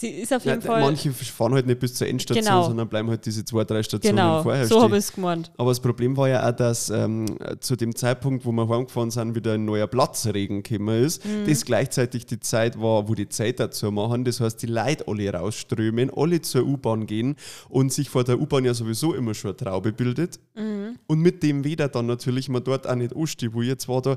[0.00, 0.80] Sie ist auf jeden Ja, Fall.
[0.80, 2.64] manche fahren halt nicht bis zur Endstation, Genau.
[2.68, 5.50] sondern bleiben halt diese zwei, drei Stationen genau, vorher so habe ich es gemeint.
[5.56, 7.26] Aber das Problem war ja auch, dass ähm,
[7.58, 11.24] zu dem Zeitpunkt, wo wir heimgefahren sind, wieder ein neuer Platzregen gekommen ist.
[11.24, 11.48] Mhm.
[11.48, 14.24] Das gleichzeitig die Zeit war, wo die Zeit dazu machen.
[14.24, 17.34] Das heißt, die Leute alle rausströmen, alle zur U-Bahn gehen
[17.68, 20.38] und sich vor der U-Bahn ja sowieso immer schon eine Traube bildet.
[20.54, 20.96] Mhm.
[21.08, 24.16] Und mit dem Wetter dann natürlich man dort auch nicht ansteht, wo jetzt war da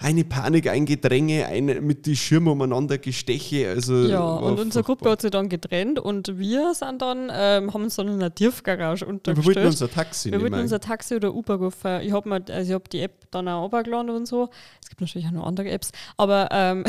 [0.00, 3.68] eine Panik, ein Gedränge, ein mit die Schirme umeinander Gesteche.
[3.68, 5.19] Also Ja, und unsere Gruppe furchtbar.
[5.20, 9.02] Hat sich dann getrennt und wir sind dann, ähm, haben uns dann in einer Tiefgarage
[9.02, 9.66] Wir wollten untergestellt.
[9.66, 12.00] unser Taxi Wir wollten unser Taxi oder Uber rufen.
[12.00, 14.48] Ich habe also ich habe die App dann auch runtergeladen und so.
[14.82, 16.84] Es gibt natürlich auch noch andere Apps, aber ähm,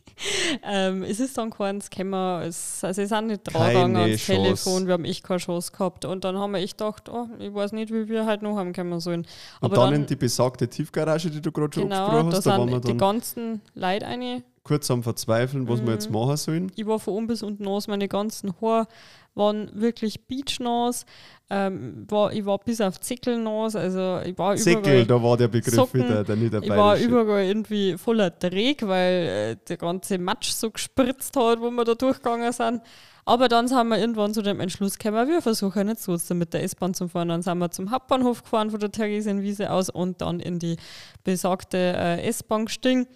[0.64, 2.42] ähm, es ist dann keins gekommen.
[2.42, 4.42] Es, also es sind nicht dran ans Chance.
[4.42, 4.86] Telefon.
[4.86, 6.06] Wir haben echt keine Chance gehabt.
[6.06, 8.72] Und dann haben wir echt gedacht, oh, ich weiß nicht, wie wir halt noch haben
[8.72, 9.20] kommen sollen.
[9.20, 9.28] und
[9.60, 12.46] Aber dann, dann, in die besagte Tiefgarage, die du gerade schon genau, angesprochen da hast,
[12.46, 14.42] da waren wir sind die ganzen Leute eine.
[14.66, 15.92] Kurz am Verzweifeln, was wir Mhm.
[15.92, 16.72] jetzt machen sollen.
[16.74, 18.86] Ich war von oben bis unten nass, meine ganzen Haare
[19.34, 21.04] waren wirklich beachnass.
[21.50, 25.36] Ähm, war, ich war bis auf Zickel nass, also ich war Säckel, überall, da war
[25.36, 26.02] der Begriff Socken.
[26.02, 31.36] wieder, der ich war überall irgendwie voller Dreck, weil äh, der ganze Matsch so gespritzt
[31.36, 32.80] hat, wo wir da durchgegangen sind.
[33.28, 36.62] Aber dann sind wir irgendwann zu dem Entschluss gekommen, wir versuchen jetzt trotzdem mit der
[36.62, 37.28] S-Bahn zu fahren.
[37.28, 40.76] Dann sind wir zum Hauptbahnhof gefahren von der Theresienwiese aus und dann in die
[41.24, 43.06] besagte äh, S-Bahn gestiegen.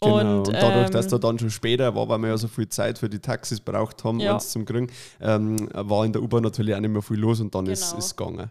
[0.00, 0.14] Genau.
[0.18, 2.68] Und, Und, dadurch, dass ähm, da dann schon später war, weil wir ja so viel
[2.68, 4.34] Zeit für die Taxis braucht haben, Ja.
[4.34, 7.54] eins zum Kriegen, ähm, war in der U-Bahn natürlich auch nicht mehr viel los und
[7.54, 7.98] dann ist Genau.
[7.98, 8.50] es gegangen.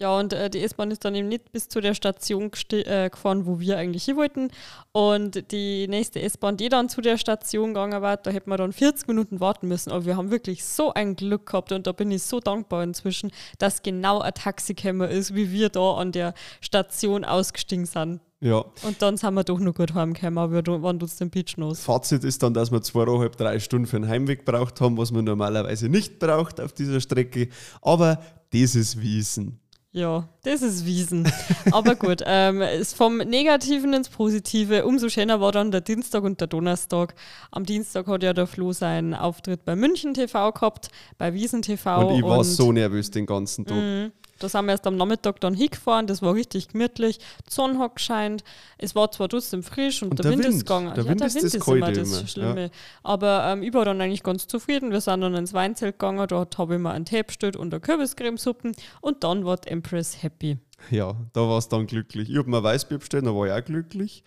[0.00, 3.46] Ja, und äh, die S-Bahn ist dann eben nicht bis zu der Station äh, gefahren,
[3.46, 4.48] wo wir eigentlich hin wollten.
[4.92, 8.72] Und die nächste S-Bahn, die dann zu der Station gegangen war, da hätten wir dann
[8.72, 9.90] 40 Minuten warten müssen.
[9.90, 13.32] Aber wir haben wirklich so ein Glück gehabt und da bin ich so dankbar inzwischen,
[13.58, 18.20] dass genau ein Taxi gekommen ist, wie wir da an der Station ausgestiegen sind.
[18.40, 18.64] Ja.
[18.82, 21.80] Und dann sind wir doch noch gut heimgekommen, aber wir waren trotzdem pitchnass.
[21.80, 25.24] Fazit ist dann, dass wir zweieinhalb, drei Stunden für den Heimweg braucht haben, was man
[25.24, 27.48] normalerweise nicht braucht auf dieser Strecke.
[27.82, 28.20] Aber
[28.52, 29.58] das ist Wiesen.
[29.90, 31.30] Ja, das ist Wiesen.
[31.72, 34.84] Aber gut, ähm, es vom Negativen ins Positive.
[34.86, 37.14] Umso schöner war dann der Dienstag und der Donnerstag.
[37.50, 42.08] Am Dienstag hat ja der Flo seinen Auftritt bei München TV gehabt, bei Wiesen TV.
[42.08, 43.76] Und ich war so nervös den ganzen Tag.
[43.76, 44.12] Mhm.
[44.38, 47.18] Da sind wir erst am Nachmittag dann hingefahren, das war richtig gemütlich.
[47.18, 48.44] Die Sonne hat gescheint,
[48.78, 50.54] es war zwar trotzdem frisch und, Und der, der Wind, Wind.
[50.54, 50.94] ist gegangen.
[50.94, 52.70] Der ja, Wind der ist Wind ist Kalte immer das immer, Schlimme.
[53.02, 54.92] Aber ähm, ich war dann eigentlich ganz zufrieden.
[54.92, 57.80] Wir sind dann ins Weinzelt gegangen, dort habe ich mir einen Tee bestellt und eine
[57.80, 60.37] Kürbiscremesuppen und dann war die Empress happy.
[60.90, 62.30] Ja, da war es dann glücklich.
[62.30, 64.22] Ich habe mir Weißbier bestellt, da war ich auch glücklich.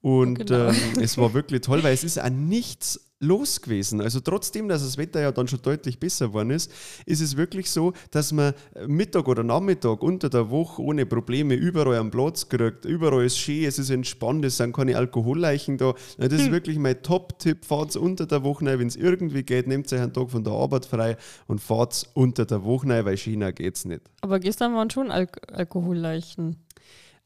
[0.00, 0.70] Und Genau.
[0.70, 4.00] ähm, es war wirklich toll, weil es ist auch nichts los gewesen.
[4.00, 6.72] Also trotzdem, dass das Wetter ja dann schon deutlich besser geworden ist,
[7.04, 8.54] ist es wirklich so, dass man
[8.86, 12.86] Mittag oder Nachmittag unter der Woche ohne Probleme überall am Platz kriegt.
[12.86, 15.94] Überall ist schön, es ist entspannt, es sind keine Alkoholleichen da.
[16.16, 17.64] Das ist wirklich mein Top-Tipp.
[17.64, 20.54] Fahrt unter der Woche rein, wenn es irgendwie geht, nehmt euch einen Tag von der
[20.54, 24.02] Arbeit frei und fahrt unter der Woche rein, weil schöner geht es nicht.
[24.22, 26.56] Aber gestern waren schon Al Alkoholleichen.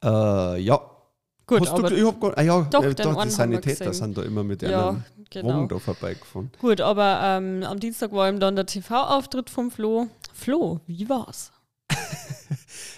[0.02, 0.80] Äh, ja,
[1.46, 4.16] Gut, Hast aber du, ich hab gar, ah ja, Doch, äh, doch, die Sanitäter sind
[4.16, 4.96] da immer mit Ja,
[5.30, 5.48] genau.
[5.48, 6.50] Wagen da vorbeigefahren.
[6.60, 10.08] gut, aber ähm, am Dienstag war eben dann der TV-Auftritt vom Flo.
[10.32, 11.52] Flo, wie war's?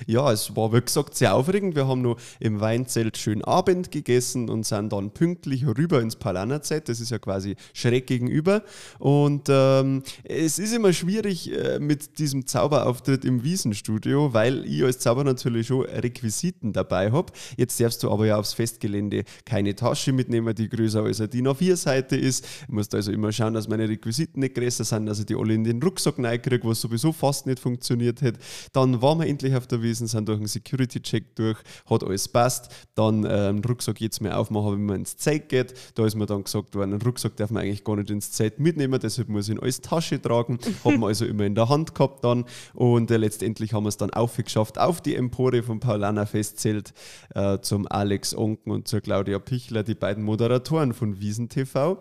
[0.08, 1.74] Ja, es war wie gesagt sehr aufregend.
[1.74, 6.88] Wir haben noch im Weinzelt schön Abend gegessen und sind dann pünktlich rüber ins Palanerzeit.
[6.88, 8.62] Das ist ja quasi schräg gegenüber.
[9.00, 15.00] Und ähm, es ist immer schwierig äh, mit diesem Zauberauftritt im Wiesenstudio, weil ich als
[15.00, 17.32] Zauber natürlich schon Requisiten dabei habe.
[17.56, 21.48] Jetzt darfst du aber ja aufs Festgelände keine Tasche mitnehmen, die größer als eine DIN
[21.48, 22.46] A4-Seite ist.
[22.62, 25.54] Ich muss also immer schauen, dass meine Requisiten nicht größer sind, dass ich die alle
[25.54, 28.34] in den Rucksack reinkriege, was sowieso fast nicht funktioniert hat.
[28.72, 32.70] Dann waren wir endlich auf der Wiesen, sind durch einen Security-Check durch, hat alles passt.
[32.94, 35.74] Dann ähm, Rucksack jetzt mehr aufmachen, wenn man ins Zelt geht.
[35.94, 38.58] Da ist mir dann gesagt worden, einen Rucksack darf man eigentlich gar nicht ins Zelt
[38.60, 40.58] mitnehmen, deshalb muss ich ihn als Tasche tragen.
[40.84, 42.44] Haben wir also immer in der Hand gehabt dann.
[42.74, 46.92] Und äh, letztendlich haben wir es dann aufgeschafft auf die Empore vom Paulaner Festzelt
[47.34, 52.00] äh, zum Alex Onken und zur Claudia Pichler, die beiden Moderatoren von Wiesen TV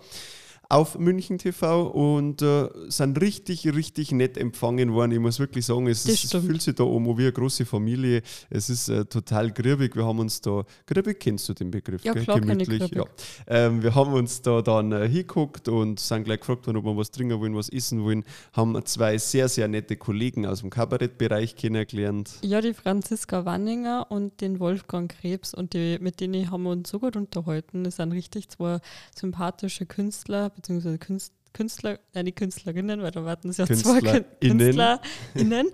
[0.69, 5.11] auf München TV und äh, sind richtig, richtig nett empfangen worden.
[5.11, 8.21] Ich muss wirklich sagen, es, ist, es fühlt sich da um wie eine große Familie.
[8.49, 9.95] Es ist äh, total griebig.
[9.95, 12.03] Wir haben uns da, griebig kennst du den Begriff?
[12.03, 12.23] Ja, gell?
[12.23, 12.91] klar Gemütlich.
[12.91, 13.05] Ja.
[13.47, 16.97] Ähm, wir haben uns da dann äh, hingeguckt und sind gleich gefragt worden, ob wir
[16.97, 18.23] was trinken wollen, was essen wollen.
[18.53, 22.31] Haben zwei sehr, sehr nette Kollegen aus dem Kabarettbereich kennengelernt.
[22.41, 26.89] Ja, die Franziska Wanninger und den Wolfgang Krebs und die, mit denen haben wir uns
[26.89, 27.83] so gut unterhalten.
[27.83, 28.79] Das sind richtig zwei
[29.15, 34.25] sympathische Künstler, beziehungsweise Künst, Künstler, nein, die Künstlerinnen, weil da warten es ja zwei Kün-
[34.41, 35.67] KünstlerInnen.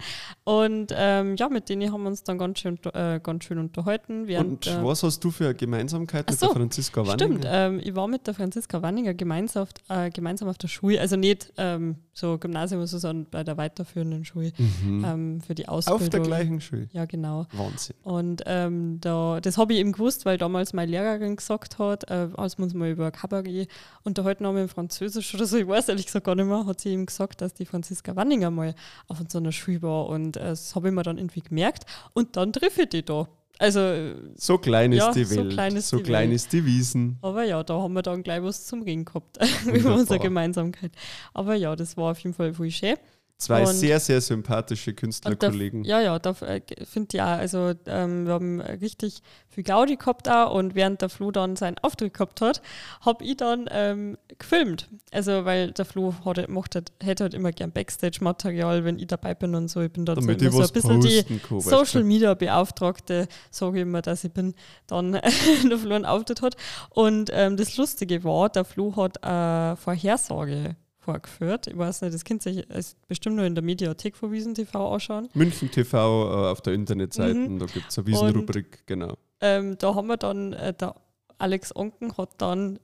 [0.44, 4.28] Und ähm, ja, mit denen haben wir uns dann ganz schön, äh, ganz schön unterhalten.
[4.28, 7.18] Während, Und äh, was hast du für eine Gemeinsamkeit mit der Franziska Wanninger?
[7.18, 11.02] Stimmt, ähm, ich war mit der Franziska Wanninger gemeinsam auf, äh, gemeinsam auf der Schule,
[11.02, 14.52] also nicht ähm, so Gymnasium, sondern bei der weiterführenden Schule
[14.86, 16.00] ähm, für die Ausbildung.
[16.00, 16.06] Mhm.
[16.06, 16.88] Auf der gleichen Schule.
[16.92, 17.48] Ja, genau.
[17.54, 17.96] Wahnsinn.
[18.04, 22.28] Und ähm, da, das habe ich eben gewusst, weil damals meine Lehrerin gesagt hat, äh,
[22.36, 23.68] als wir uns mal über Kabarett
[24.04, 26.94] unterhalten haben in Französisch oder so, ich weiß ehrlich gesagt gar nicht mehr, hat sie
[26.94, 28.76] ihm gesagt, dass die Franziska Wanninger mal
[29.08, 32.36] auf so einer Schule war und äh, das habe ich mir dann irgendwie gemerkt und
[32.38, 33.28] dann treffe ich die da.
[33.60, 35.52] Also, So klein ist Ja, die so Welt.
[35.54, 36.36] klein ist so die klein Welt.
[36.36, 37.18] ist die Wiesen.
[37.22, 39.38] aber ja, da haben wir dann gleich was zum Reden gehabt
[39.72, 40.92] über unsere Gemeinsamkeit.
[41.34, 42.98] Aber ja, das war auf jeden Fall voll schön.
[43.42, 45.84] Zwei Und- sehr, sehr sympathische da, Künstlerkollegen.
[45.84, 50.30] ja, ja, da äh, finde ich auch, also ähm, wir haben richtig viel Gaudi gehabt
[50.30, 52.62] auch und während der Flo dann seinen Auftritt gehabt hat,
[53.04, 54.90] habe ich dann ähm, gefilmt.
[55.12, 59.34] Also, weil der Flo hat, macht halt, hätte halt immer gern Backstage-Material, wenn ich dabei
[59.34, 59.82] bin und so.
[59.82, 61.70] Ich bin dann so, immer ein bisschen die posten kann, weißt du.
[61.72, 64.54] Social Media Beauftragte, sage ich immer, dass ich bin,
[64.86, 65.14] dann
[65.70, 66.56] der Flo einen Auftritt hat.
[66.92, 71.68] Und ähm, das Lustige war, der Flo hat eine Vorhersage vorgeführt.
[71.68, 74.94] Ich weiß nicht, das ihr euch als- bestimmt nur in der Mediathek von Wiesen TV
[74.94, 75.30] anschauen.
[75.34, 77.60] München TV äh, auf der Internetseite, Mhm.
[77.60, 79.18] da gibt es eine Wiesenrubrik, genau.
[79.42, 80.96] ähm, da haben wir dann, äh, der
[81.38, 82.80] Alex Onken hat dann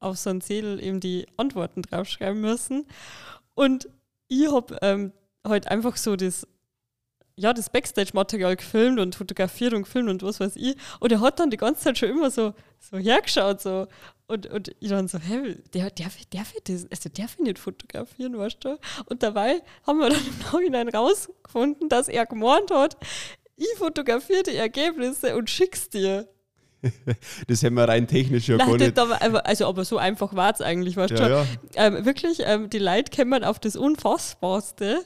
[0.00, 2.86] auf so einen Zettel eben die Antworten draufschreiben müssen.
[3.54, 3.88] Und
[4.28, 5.12] ich habe ähm,
[5.46, 6.46] halt einfach so das,
[7.36, 10.76] ja, das Backstage-Material gefilmt und fotografiert und gefilmt und was weiß ich.
[11.00, 13.60] Und er hat dann die ganze Zeit schon immer so, so hergeschaut.
[13.60, 13.86] So.
[14.32, 18.64] Und, und ich dann so, hä, der, der, der, das, also der nicht fotografieren, weißt
[18.64, 18.78] du?
[19.04, 22.96] Und dabei haben wir dann im Nachhinein rausgefunden, dass er gemeint hat,
[23.56, 26.28] ich fotografiere die Ergebnisse und schick's dir.
[27.46, 28.98] Das hätten wir rein technisch ja Nein, gar nicht.
[28.98, 31.22] aber, also, aber so einfach war es eigentlich, weißt du?
[31.22, 31.46] Ja, ja.
[31.74, 35.04] Ähm, wirklich, ähm, die Leute kommen auf das Unfassbarste,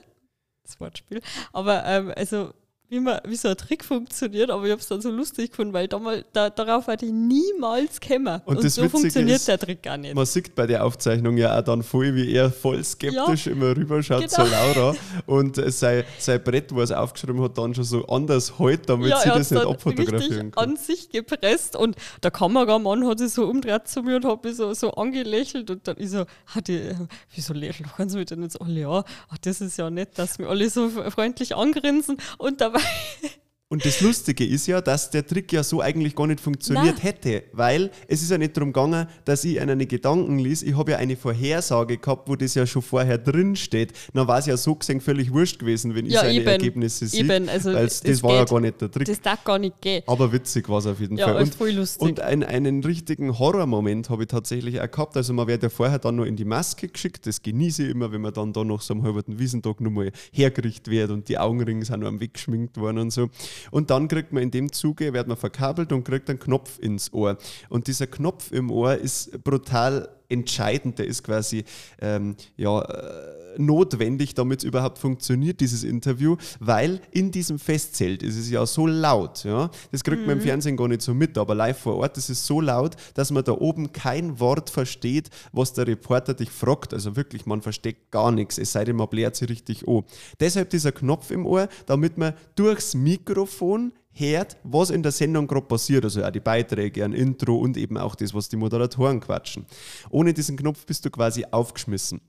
[0.62, 1.20] das Wortspiel,
[1.52, 2.52] aber ähm, also
[2.88, 5.72] wie, man, wie so ein Trick funktioniert, aber ich habe es dann so lustig gefunden,
[5.72, 8.40] weil damals, da, darauf hätte ich niemals gekommen.
[8.44, 10.14] Und Und, so Witzige funktioniert ist, der Trick gar nicht.
[10.14, 14.20] Man sieht bei der Aufzeichnung ja auch dann voll, wie er voll skeptisch immer rüberschaut
[14.20, 14.34] Genau.
[14.34, 14.94] zur Laura
[15.26, 18.88] und äh, sein, sein Brett, wo er es aufgeschrieben hat, dann schon so anders hält,
[18.88, 20.70] damit sie er das nicht dann abfotografieren kann.
[20.70, 24.56] an sich gepresst und der Kameramann hat sich so umgedreht zu mir und hat mich
[24.56, 26.90] so, so angelächelt und dann ich so, hat die,
[27.34, 29.04] wieso lächeln sie mich denn jetzt alle ja?
[29.28, 33.30] Ach, das ist ja nett, dass mir alle so freundlich angrinsen und dabei bye.
[33.76, 37.02] Und das Lustige ist ja, dass der Trick ja so eigentlich gar nicht funktioniert Nein.
[37.02, 40.62] hätte, weil es ist ja nicht darum gegangen, dass ich einen eine Gedanken ließ.
[40.62, 43.92] Ich habe ja eine Vorhersage gehabt, wo das ja schon vorher drin steht.
[44.14, 46.46] Dann war es ja so gesehen völlig wurscht gewesen, wenn ich Ja, seine eben.
[46.46, 47.20] Ergebnisse sehe.
[47.20, 48.48] Eben, also weil es das war ja geht.
[48.50, 49.06] gar nicht der Trick.
[49.06, 50.02] das darf gar nicht gehen.
[50.06, 51.42] Aber witzig war es auf jeden Ja, Fall.
[51.42, 52.00] ist voll lustig.
[52.00, 55.18] und ein, einen richtigen Horrormoment habe ich tatsächlich auch gehabt.
[55.18, 57.26] Also man wird ja vorher dann noch in die Maske geschickt.
[57.26, 60.88] Das genieße ich immer, wenn man dann da noch so am halben Wiesentag nochmal hergerichtet
[60.90, 63.28] wird und die Augenringe sind noch am Weg geschminkt worden und so.
[63.70, 67.12] Und dann kriegt man in dem Zuge, wird man verkabelt und kriegt einen Knopf ins
[67.12, 67.38] Ohr.
[67.68, 71.64] Und dieser Knopf im Ohr ist brutal entscheidend, der ist quasi
[72.00, 78.36] ähm, ja, äh, notwendig, damit es überhaupt funktioniert, dieses Interview, weil in diesem Festzelt ist
[78.36, 79.44] es ja so laut.
[79.44, 79.70] Ja?
[79.92, 82.46] Das kriegt man im Fernsehen gar nicht so mit, aber live vor Ort ist es
[82.46, 86.92] so laut, dass man da oben kein Wort versteht, was der Reporter dich fragt.
[86.92, 90.04] Also wirklich, man versteht gar nichts, es sei denn, man bläht sich richtig an.
[90.40, 95.66] Deshalb dieser Knopf im Ohr, damit man durchs Mikrofon hört, was in der Sendung gerade
[95.66, 99.66] passiert, also auch die Beiträge, ein Intro und eben auch das, was die Moderatoren quatschen.
[100.10, 102.20] Ohne diesen Knopf bist du quasi aufgeschmissen.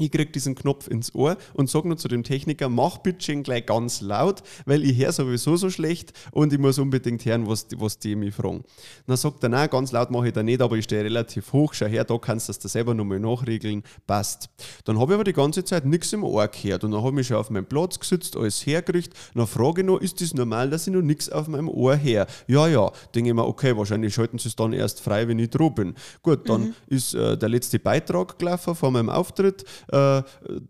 [0.00, 3.66] Ich krieg diesen Knopf ins Ohr und sage nur zu dem Techniker, mach bitte gleich
[3.66, 7.78] ganz laut, weil ich höre sowieso so schlecht und ich muss unbedingt hören, was, die-
[7.80, 8.64] was die mich fragen.
[9.06, 11.74] Dann sagt er, nein, ganz laut mache ich da nicht, aber ich stehe relativ hoch,
[11.74, 14.48] schau her, da kannst du das da selber nochmal nachregeln, passt.
[14.84, 17.26] Dann habe ich aber die ganze Zeit nichts im Ohr gehört und dann habe ich
[17.26, 20.86] schon auf meinem Platz gesetzt, alles hergerichtet, dann frage ich noch, ist das normal, dass
[20.86, 22.26] ich noch nichts auf meinem Ohr her?
[22.46, 25.50] Ja, ja, denke ich mir, okay, wahrscheinlich schalten sie es dann erst frei, wenn ich
[25.50, 25.94] dran bin.
[26.22, 29.64] Gut, dann ist äh, der letzte Beitrag gelaufen vor meinem Auftritt.
[29.90, 30.22] Äh,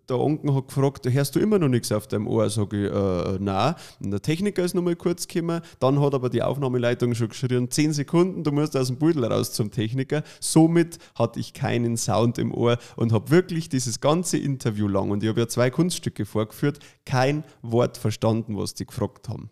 [0.08, 2.48] der Onkel hat gefragt, hörst du immer noch nichts auf deinem Ohr?
[2.48, 3.74] Sage ich, äh, nein.
[4.02, 7.70] Und der Techniker ist noch mal kurz gekommen, dann hat aber die Aufnahmeleitung schon geschrien,
[7.70, 10.22] 10 Sekunden, du musst aus dem Beutel raus zum Techniker.
[10.40, 15.22] Somit hatte ich keinen Sound im Ohr und habe wirklich dieses ganze Interview lang, und
[15.22, 19.50] ich habe ja zwei Kunststücke vorgeführt, kein Wort verstanden, was die gefragt haben.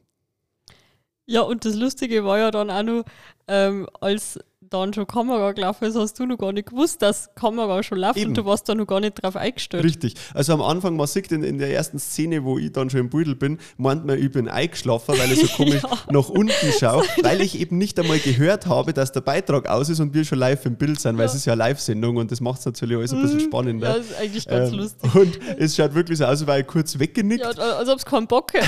[1.30, 3.04] Ja, und das Lustige war ja dann auch noch,
[3.48, 7.82] ähm, als dann schon Kamera gelaufen ist, hast du noch gar nicht gewusst, dass Kamera
[7.82, 8.30] schon läuft Eben.
[8.30, 9.84] und du warst da noch gar nicht drauf eingestellt.
[9.84, 10.14] Richtig.
[10.34, 13.10] Also am Anfang, man sieht in, in der ersten Szene, wo ich dann schon im
[13.10, 15.90] Beutel bin, meint man, ich bin eingeschlafen, weil ich so komisch Ja.
[16.10, 20.00] nach unten schaue, weil ich eben nicht einmal gehört habe, dass der Beitrag aus ist
[20.00, 22.40] und wir schon live im Bild sind, weil es ist ja eine Live-Sendung und das
[22.40, 23.88] macht es natürlich alles ein bisschen spannender.
[23.90, 23.94] Mhm.
[23.94, 25.14] Ja, das ist eigentlich ganz Ähm, lustig.
[25.14, 27.40] Und es schaut wirklich so aus, als wäre ich kurz weggenickt.
[27.42, 28.66] Ja, als ob es keinen Bock hätte.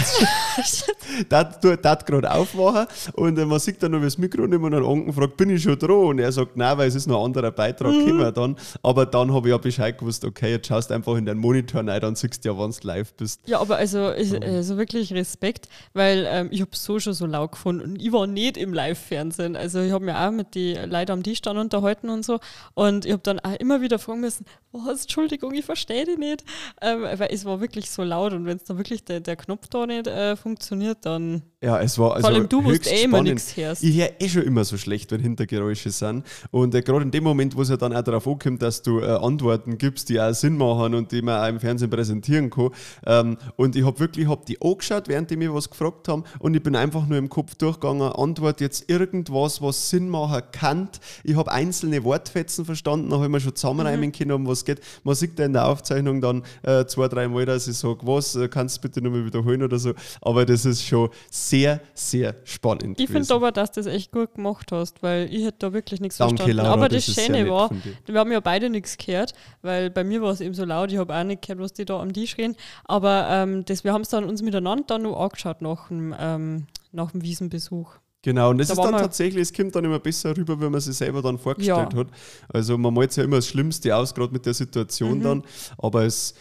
[1.29, 5.13] dat gerade aufmachen und äh, man sieht dann noch das Mikro nehmen und dann Onkel
[5.13, 5.90] fragt, bin ich schon dran?
[5.93, 8.05] Und er sagt, nein, weil es ist noch ein anderer Beitrag Mhm.
[8.05, 8.57] gekommen dann.
[8.83, 11.87] Aber dann habe ich ja Bescheid gewusst, okay, jetzt schaust du einfach in den Monitor
[11.87, 13.41] rein, dann siehst du ja, wann du live bist.
[13.47, 17.53] Ja, aber also, ich, also wirklich Respekt, weil ähm, ich habe so schon so laut
[17.53, 19.57] gefunden und ich war nicht im Live-Fernsehen.
[19.57, 22.39] Also ich habe mir auch mit den Leuten am Tisch dann unterhalten und so
[22.75, 26.45] und ich habe dann auch immer wieder fragen müssen, was, Entschuldigung, ich verstehe dich nicht,
[26.81, 29.69] ähm, weil es war wirklich so laut und wenn es dann wirklich der, der Knopf
[29.69, 33.03] da nicht äh, funktioniert, dann Ja, es war also Vor allem du, höchst du eh
[33.05, 33.83] immer nichts hörst.
[33.83, 36.25] Ich höre eh schon immer so schlecht, wenn Hintergeräusche sind.
[36.51, 39.01] Und äh, gerade in dem Moment, wo es ja dann auch darauf ankommt, dass du
[39.01, 42.71] äh, Antworten gibst, die auch Sinn machen und die man auch im Fernsehen präsentieren kann.
[43.07, 46.25] Ähm, und ich habe wirklich hab die angeschaut, während die mir was gefragt haben.
[46.39, 50.89] Und ich bin einfach nur im Kopf durchgegangen, Antwort jetzt irgendwas, was Sinn machen kann.
[51.25, 54.81] Ich habe einzelne Wortfetzen verstanden, habe ich mir schon zusammenreimen können, um was geht.
[55.05, 58.37] Man sieht da in der Aufzeichnung dann äh, zwei, drei Mal, dass ich sage, was,
[58.37, 59.93] äh, kannst du bitte nochmal wiederholen oder so.
[60.21, 64.35] Aber das ist schon sehr, sehr spannend Ich finde aber, dass du das echt gut
[64.35, 66.57] gemacht hast, weil ich hätte da wirklich nichts Danke, verstanden.
[66.59, 67.71] Laura, aber das das, Schöne war,
[68.07, 70.99] wir haben ja beide nichts gehört, weil bei mir war es eben so laut, ich
[70.99, 72.57] habe auch nicht gehört, was die da am Tisch reden.
[72.85, 76.67] Aber ähm, das, wir haben es dann uns miteinander dann noch angeschaut nach dem, ähm,
[76.93, 77.93] nach dem Wiesenbesuch.
[78.23, 80.81] Genau, und das Da ist dann tatsächlich, es kommt dann immer besser rüber, wenn man
[80.83, 81.99] sich selber dann vorgestellt Ja.
[82.01, 82.09] hat.
[82.53, 85.23] Also man malt ja immer das Schlimmste aus, gerade mit der Situation Mhm.
[85.23, 85.43] dann,
[85.79, 86.35] aber es,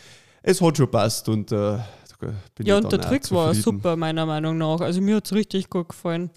[0.43, 1.85] es hat schon passt und äh, da
[2.53, 4.81] bin Ja, und der Trick war super, meiner Meinung nach.
[4.81, 6.29] Also mir hat es richtig gut gefallen.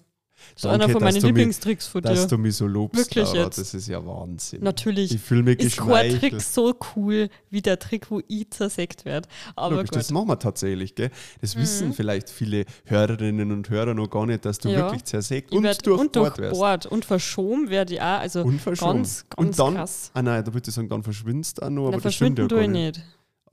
[0.55, 2.27] Das ist Danke, einer von dass meinen Lieblingstricks von Dass dir.
[2.27, 3.57] du mich so lobst, Wirklich Laura, jetzt.
[3.57, 4.63] das ist ja Wahnsinn.
[4.63, 6.19] Natürlich Ich fühle mich ist kein.
[6.19, 9.27] Trick so cool wie der Trick, wo ich zersägt werde.
[9.55, 11.09] Aber Logisch, das machen wir tatsächlich, gell?
[11.41, 14.79] Das wissen vielleicht viele Hörerinnen und Hörer noch gar nicht, dass du Ja.
[14.85, 16.37] wirklich zersägt Ich und werd- durchbohrt und wirst.
[16.39, 18.19] durchbohrt und verschoben werde ich auch.
[18.19, 18.93] Also Und verschoben.
[18.99, 20.11] ganz, ganz und dann, krass.
[20.13, 22.39] ah nein, da würde ich sagen, dann verschwindest du auch noch, aber Dann das stimmt
[22.39, 22.69] ja gar nicht.
[22.97, 23.03] nicht.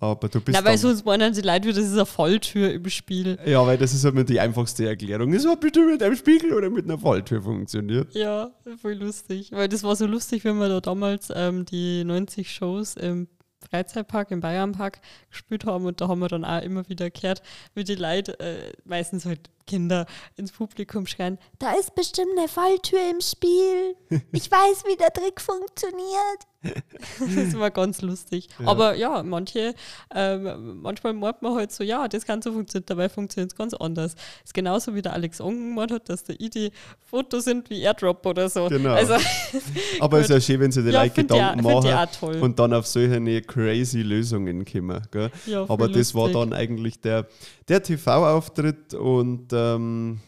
[0.01, 3.39] Aber du bist Na, weil sonst meinen die Leute, das ist eine Falltür im Spiel.
[3.45, 5.33] Ja, weil das ist immer die einfachste Erklärung.
[5.35, 8.15] Es hat bitte mit einem Spiegel oder mit einer Falltür funktioniert.
[8.15, 9.53] Ja, voll lustig.
[9.53, 13.29] Weil das war so lustig, wenn wir da damals ähm, die 90 Shows im
[13.69, 17.43] Freizeitpark, im Bayernpark gespielt haben und da haben wir dann auch immer wieder gehört,
[17.75, 22.99] wie die Leute, äh, meistens halt Kinder, ins Publikum schreien, Da ist bestimmt eine Falltür
[23.11, 23.95] im Spiel.
[24.33, 26.50] Ich weiß, wie der Trick funktioniert.
[27.19, 28.49] Das war ganz lustig.
[28.65, 29.75] Aber ja, manche,
[30.15, 33.75] ähm, manchmal meint man halt so, ja, das kann so funktionieren, dabei funktioniert es ganz
[33.75, 34.15] anders.
[34.45, 38.25] ist genauso wie der Alex Ongen gemeint hat, dass der ID Fotos sind wie Airdrop
[38.27, 38.69] oder so.
[38.69, 38.93] Genau.
[38.93, 39.15] Also,
[40.01, 42.75] Aber es ist ja schön, wenn sie die Ja, Leute Gedanken ich machen und dann
[42.75, 45.01] auf solche eine crazy Lösungen kommen.
[45.11, 45.31] Gell?
[45.47, 46.41] Ja, Aber das war lustig.
[46.41, 47.27] dann eigentlich der,
[47.69, 50.21] der TV-Auftritt und ähm,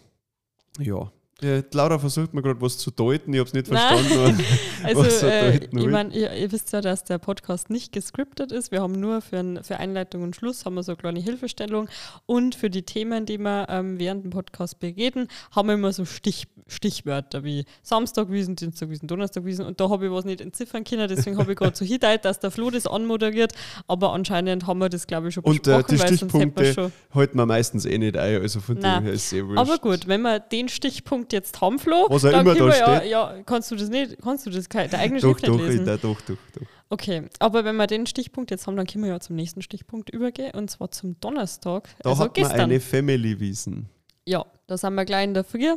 [0.78, 1.10] ja.
[1.42, 4.44] Ja, Laura versucht mir gerade was zu deuten, ich habe es nicht verstanden.
[4.84, 8.72] Also, äh, ich meine, ihr, ihr wisst ja, dass der Podcast nicht gescriptet ist.
[8.72, 11.88] Wir haben nur für, ein, für Einleitung und Schluss haben wir so eine kleine Hilfestellung
[12.26, 16.04] und für die Themen, die wir ähm, während dem Podcast bereden, haben wir immer so
[16.04, 21.38] Stich, Stichwörter wie Samstagwiesen, Dienstagwiesen, Donnerstagwiesen und da habe ich was nicht entziffern können, deswegen
[21.38, 23.52] habe ich gerade so hingedeutet, dass der Flo das anmoderiert,
[23.86, 26.32] aber anscheinend haben wir das, glaube ich, schon Und äh, besprochen, die weil sonst hätten
[26.32, 29.00] wir Stichpunkte schon halten wir meistens eh nicht ein, also von Nein.
[29.00, 29.58] dem her ist es sehr wurscht.
[29.58, 32.78] aber gut, wenn wir den Stichpunkt jetzt haben, Flo, Was dann immer können da wir
[32.78, 33.10] ja, steht.
[33.10, 35.86] ja, kannst du das nicht, kannst du das der eigene Doch, Schrift doch, nicht lesen?
[35.86, 36.66] da, doch, doch, doch.
[36.88, 40.10] Okay, aber wenn wir den Stichpunkt jetzt haben, dann können wir ja zum nächsten Stichpunkt
[40.10, 41.88] übergehen und zwar zum Donnerstag.
[42.02, 42.60] Da also hat man gestern.
[42.60, 43.88] eine Family Wiesen.
[44.26, 45.74] ja, da sind wir gleich in der Früh,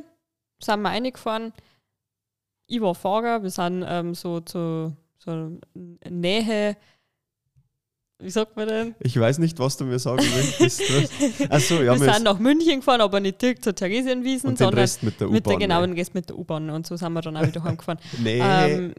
[0.61, 1.53] sind wir reingefahren.
[2.67, 5.59] Ich war Fahrer, wir sind ähm, so zu so
[6.09, 6.77] Nähe,
[8.19, 8.95] wie sagt man denn?
[8.99, 10.81] Ich weiß nicht, was du mir sagen möchtest.
[11.49, 15.03] Achso, ja, wir sind nach München gefahren, aber nicht direkt zur Theresienwiesen, den sondern Rest
[15.03, 15.59] mit der U-Bahn.
[15.59, 15.97] genauen ne?
[15.97, 17.99] Rest mit der U-Bahn und so sind wir dann auch wieder heimgefahren.
[18.23, 18.93] Nee, Ähm,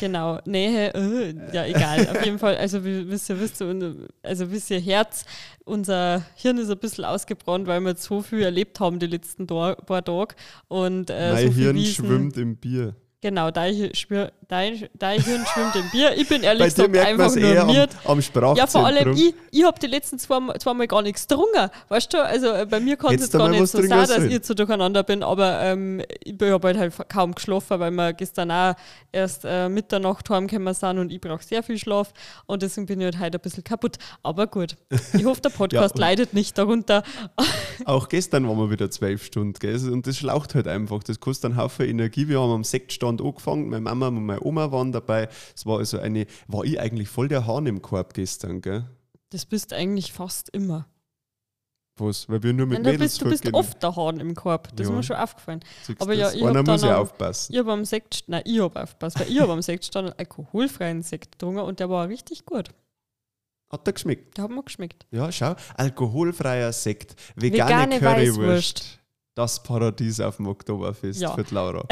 [0.00, 4.70] genau, Nähe, äh, ja egal, auf jeden Fall, also wisst ihr, wisst ihr, also wisst
[4.70, 5.24] ihr, Herz,
[5.64, 9.46] unser Hirn ist ein bisschen ausgebrannt, weil wir jetzt so viel erlebt haben die letzten
[9.46, 10.34] paar Tage
[10.68, 12.06] und äh, mein so viel Hirn Wiesen.
[12.06, 12.94] schwimmt im Bier.
[13.20, 16.16] Genau, dein, schwör- dein, dein Hirn schwimmt im Bier.
[16.16, 17.90] Ich bin ehrlich gesagt einfach nur eher am, miert.
[18.04, 18.56] am Sprachzentrum.
[18.56, 21.70] Ja, vor allem, ich, ich habe die letzten zwei, zweimal gar nichts getrunken.
[21.88, 24.24] Weißt du, also äh, bei mir kann es jetzt gar mal nicht so sein, dass
[24.24, 28.50] ich so durcheinander bin, aber ähm, ich habe halt, halt kaum geschlafen, weil wir gestern
[28.50, 28.74] auch
[29.12, 32.12] erst äh, Mitternacht heimgekommen sind und ich brauche sehr viel Schlaf
[32.46, 33.96] und deswegen bin ich halt heute ein bisschen kaputt.
[34.22, 34.76] Aber gut,
[35.12, 37.02] ich hoffe, der Podcast und- leidet nicht darunter.
[37.84, 39.74] Auch gestern waren wir wieder zwölf Stunden, gell?
[39.90, 41.02] Und das schlaucht halt einfach.
[41.02, 42.28] Das kostet einen Haufen Energie.
[42.28, 43.68] Wir haben am Sektstand angefangen.
[43.68, 45.28] Meine Mama und meine Oma waren dabei.
[45.54, 48.84] Es war also eine, war ich eigentlich voll der Hahn im Korb gestern, gell?
[49.30, 50.86] Das bist eigentlich fast immer.
[51.96, 52.28] Was?
[52.28, 54.68] Weil wir nur mit Nein, du Mädels bist, du bist oft der Hahn im Korb.
[54.74, 54.96] Das ist Ja.
[54.96, 55.60] mir schon aufgefallen.
[55.84, 56.34] Siehst aber ja, das?
[56.34, 57.52] ich Einer muss ja aufpassen.
[57.52, 61.02] Ich habe am Sekt, nein, ich habe aufgepasst, weil ich habe am Sektstand einen alkoholfreien
[61.02, 62.70] Sekt getrunken und der war richtig gut.
[63.70, 64.36] Hat der geschmeckt?
[64.36, 65.06] Der hat mir geschmeckt.
[65.10, 65.54] Ja, schau.
[65.76, 67.14] Alkoholfreier Sekt.
[67.36, 68.38] Vegane, Vegane Currywurst.
[68.38, 69.00] Weißwurst.
[69.34, 71.32] Das Paradies auf dem Oktoberfest Ja.
[71.32, 71.84] für die Laura.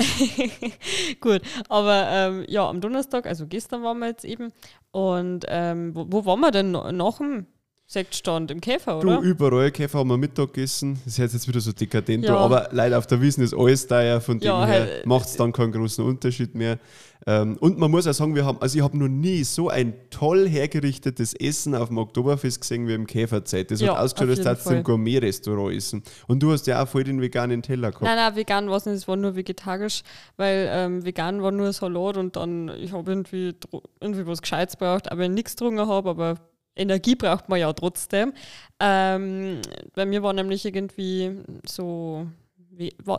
[1.20, 4.52] Gut, aber ähm, ja, am Donnerstag, also gestern waren wir jetzt eben.
[4.92, 7.46] Und ähm, wo, wo waren wir denn nach dem
[7.92, 8.50] Sektstand?
[8.50, 9.20] Im Käfer, Du, oder?
[9.20, 10.98] überall Käfer haben wir Mittag gegessen.
[11.04, 12.36] Das ist jetzt wieder so dekadent, Ja.
[12.38, 15.36] aber leider auf der Wiesen ist alles teuer, von dem Ja, her halt, macht es
[15.36, 16.78] dann keinen großen Unterschied mehr.
[17.24, 19.92] Ähm, und man muss auch sagen, wir haben, also ich habe noch nie so ein
[20.10, 23.70] toll hergerichtetes Essen auf dem Oktoberfest gesehen wie im Käferzeit.
[23.70, 26.02] Das Ja, hat ausgeschaut, als hättest du im Gourmet-Restaurant essen.
[26.26, 28.02] Und du hast ja auch voll den veganen Teller gehabt.
[28.02, 30.02] Nein, nein, vegan war es nicht, es war nur vegetarisch,
[30.36, 33.54] weil ähm, vegan war nur Salat und dann, ich habe irgendwie,
[34.00, 36.34] irgendwie was Gescheites braucht, aber nichts getrunken habe, aber
[36.76, 38.32] Energie braucht man ja trotzdem.
[38.80, 39.60] Ähm,
[39.94, 42.26] bei mir war nämlich irgendwie so,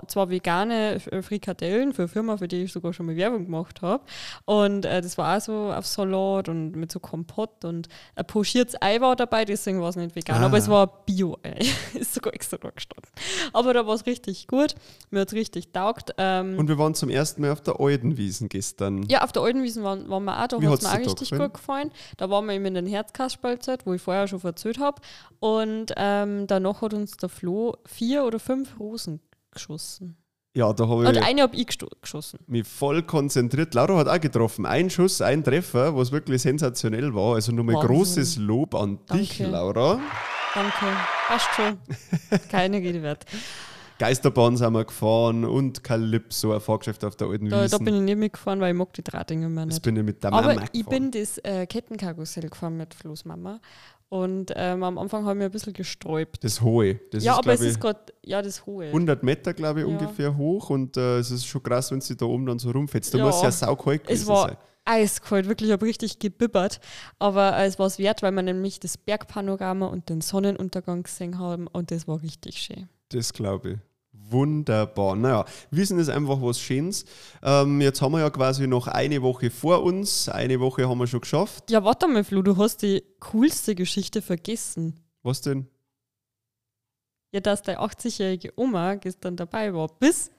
[0.07, 3.81] zwar vegane äh, Frikadellen für eine Firma, für die ich sogar schon mal Werbung gemacht
[3.81, 4.03] habe.
[4.45, 8.75] Und äh, das war auch so auf Salat und mit so Kompott und ein pochiertes
[8.81, 10.41] Ei war dabei, deswegen war es nicht vegan.
[10.41, 10.45] Ah.
[10.45, 11.59] Aber es war Bio-Ei.
[11.93, 13.09] Ist sogar extra da gestanden.
[13.53, 14.75] Aber da war es richtig gut.
[15.11, 16.13] Mir hat es richtig taugt.
[16.17, 19.03] Ähm, Und wir waren zum ersten Mal auf der alten Wiesen gestern.
[19.09, 21.29] ja, auf der alten Wiesen waren, waren wir auch, da hat es mir auch richtig
[21.29, 21.49] gefallen?
[21.49, 21.91] gut gefallen.
[22.17, 25.01] Da waren wir eben in den Herzkasperlzeit, wo ich vorher schon erzählt habe.
[25.39, 29.19] Und ähm, danach hat uns der Flo vier oder fünf Rosen
[29.53, 30.17] geschossen.
[30.55, 31.65] Ja, da habe Und ich eine habe ich
[32.01, 32.39] geschossen.
[32.45, 33.73] mich voll konzentriert.
[33.73, 34.67] Laura hat auch getroffen.
[34.67, 37.35] Ein Schuss, ein Treffer, was wirklich sensationell war.
[37.35, 37.89] Also nochmal Wahnsinn.
[37.95, 39.51] großes Lob an dich, Danke.
[39.51, 39.99] Laura.
[40.53, 40.85] Danke.
[41.27, 41.77] Passt schon.
[42.51, 43.25] Keine Rede wert.
[43.99, 48.01] Geisterbahn sind wir gefahren und Calypso, ein Fahrgeschäft auf der alten Da, da bin ich
[48.01, 49.83] nicht mitgefahren, weil ich mag die Drahtdinger mehr das nicht.
[49.83, 51.11] bin ich mit der Mama Aber ich gefahren.
[51.11, 53.59] bin das äh, Kettenkarussell gefahren mit Flo's Mama.
[54.13, 56.43] Und ähm, am Anfang habe ich mich ein bisschen gesträubt.
[56.43, 56.99] Das Hohe.
[57.11, 58.85] Das ja, ist, aber es ist gerade, ja, das hohe.
[58.85, 59.91] 100 Meter, glaube ich, Ja.
[59.91, 60.69] ungefähr hoch.
[60.69, 63.11] Und äh, es ist schon krass, wenn sie da oben dann so rumfetzt.
[63.15, 63.25] Da Ja.
[63.25, 64.57] muss ja saukalt gewesen Es war sein.
[64.85, 66.79] eiskalt, wirklich, ich habe richtig gebibbert.
[67.17, 71.39] Aber äh, es war es wert, weil wir nämlich das Bergpanorama und den Sonnenuntergang gesehen
[71.39, 72.89] haben und das war richtig schön.
[73.09, 73.77] Das glaube ich.
[74.33, 75.15] Wunderbar.
[75.15, 77.05] Naja, Wissen ist einfach was Schönes.
[77.41, 80.27] Ähm, jetzt haben wir ja quasi noch eine Woche vor uns.
[80.27, 81.69] Eine Woche haben wir schon geschafft.
[81.69, 84.99] Ja, warte mal, Flo, du hast die coolste Geschichte vergessen.
[85.21, 85.67] Was denn?
[87.31, 89.87] Ja, dass deine 80-jährige Oma gestern dabei war.
[89.99, 90.29] Bis,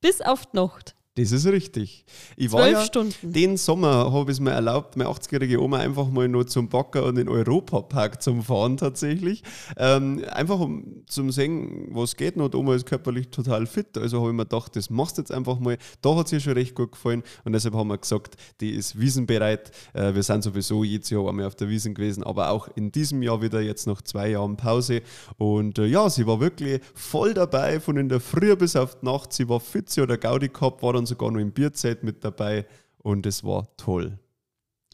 [0.00, 0.94] bis auf die Nacht.
[1.14, 2.06] Das ist richtig.
[2.38, 3.32] Ich war Zwölf ja Stunden.
[3.32, 7.04] Den Sommer habe ich es mir erlaubt, meine 80-jährige Oma einfach mal nur zum Backer
[7.04, 9.42] und den Europapark zum Fahren tatsächlich.
[9.76, 12.48] Ähm, einfach um zum sehen, was geht noch.
[12.48, 13.98] Die Oma ist körperlich total fit.
[13.98, 15.76] Also habe ich mir gedacht, das machst du jetzt einfach mal.
[16.00, 19.70] Da hat sie schon recht gut gefallen und deshalb haben wir gesagt, die ist wiesenbereit.
[19.92, 23.22] Äh, wir sind sowieso jedes Jahr einmal auf der Wiesen gewesen, aber auch in diesem
[23.22, 25.02] Jahr wieder jetzt nach zwei Jahren Pause.
[25.36, 29.04] Und äh, ja, sie war wirklich voll dabei, von in der Früh bis auf die
[29.04, 29.34] Nacht.
[29.34, 32.24] Sie war fit, sie hat eine Gaudi gehabt, war dann sogar noch im Bierzelt mit
[32.24, 32.66] dabei
[32.98, 34.18] und es war toll.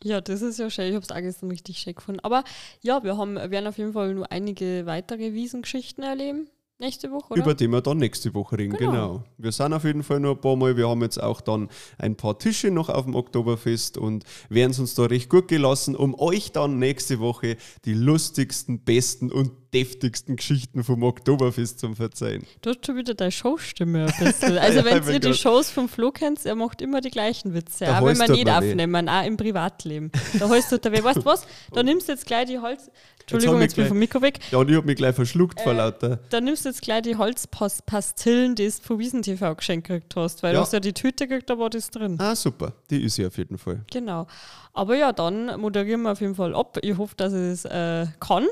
[0.03, 0.89] Ja, das ist ja schön.
[0.89, 2.21] Ich habe es auch gestern richtig schön gefunden.
[2.21, 2.45] Aber
[2.83, 6.49] ja, wir haben, werden auf jeden Fall nur einige weitere Wiesengeschichten erleben.
[6.81, 7.43] Nächste Woche, oder?
[7.43, 8.91] Über die wir dann nächste Woche reden, Genau.
[8.93, 9.25] genau.
[9.37, 10.77] Wir sind auf jeden Fall noch ein paar Mal.
[10.77, 14.79] Wir haben jetzt auch dann ein paar Tische noch auf dem Oktoberfest und werden es
[14.79, 20.37] uns da recht gut gelassen, um euch dann nächste Woche die lustigsten, besten und deftigsten
[20.37, 22.47] Geschichten vom Oktoberfest zu verzeihen.
[22.63, 24.57] Du hast schon wieder deine Showstimme ein bisschen.
[24.69, 27.87] Also, Ja, wenn ihr die shows vom Flo kennt, er macht immer die gleichen Witze.
[27.87, 30.11] Da Auch wenn dort nicht aufnehmen, auch im Privatleben.
[30.39, 31.47] Da heißt du, weißt du was?
[31.73, 32.91] Da nimmst du jetzt gleich die Holz.
[33.31, 34.39] Entschuldigung, jetzt bin ich vom Mikro weg.
[34.51, 36.19] Ja, und ich habe mich gleich verschluckt Äh, vor lauter.
[36.31, 40.43] Da nimmst du jetzt gleich die Holzpastillen, die du von Wiesen TV geschenkt gekriegt hast,
[40.43, 40.61] weil Ja.
[40.61, 42.17] du hast ja die Tüte gekriegt, da war das drin.
[42.19, 42.73] Ah, super.
[42.91, 43.81] Die ist sie auf jeden Fall.
[43.91, 44.27] Genau.
[44.73, 46.79] Aber ja, dann moderieren wir auf jeden Fall ab.
[46.83, 48.47] Ich hoffe, dass ich es äh, kann.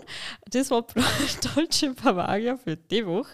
[0.51, 0.85] Das war
[1.55, 3.31] Dolce Bavaria für die Woche.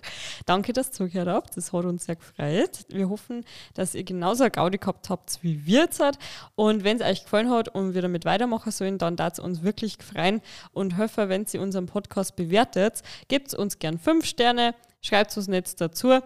[0.47, 1.57] Danke, dass ihr zugehört habt.
[1.57, 2.85] Das hat uns sehr gefreut.
[2.89, 6.01] Wir hoffen, dass ihr genauso eine Gaudi gehabt habt, wie wir jetzt.
[6.01, 6.18] hat.
[6.55, 9.62] Und wenn es euch gefallen hat und wir damit weitermachen sollen, dann darf es uns
[9.62, 10.41] wirklich freuen
[10.72, 15.76] und hoffen, wenn ihr unseren Podcast bewertet, gebt uns gern fünf Sterne, schreibt uns Netz
[15.76, 16.20] dazu.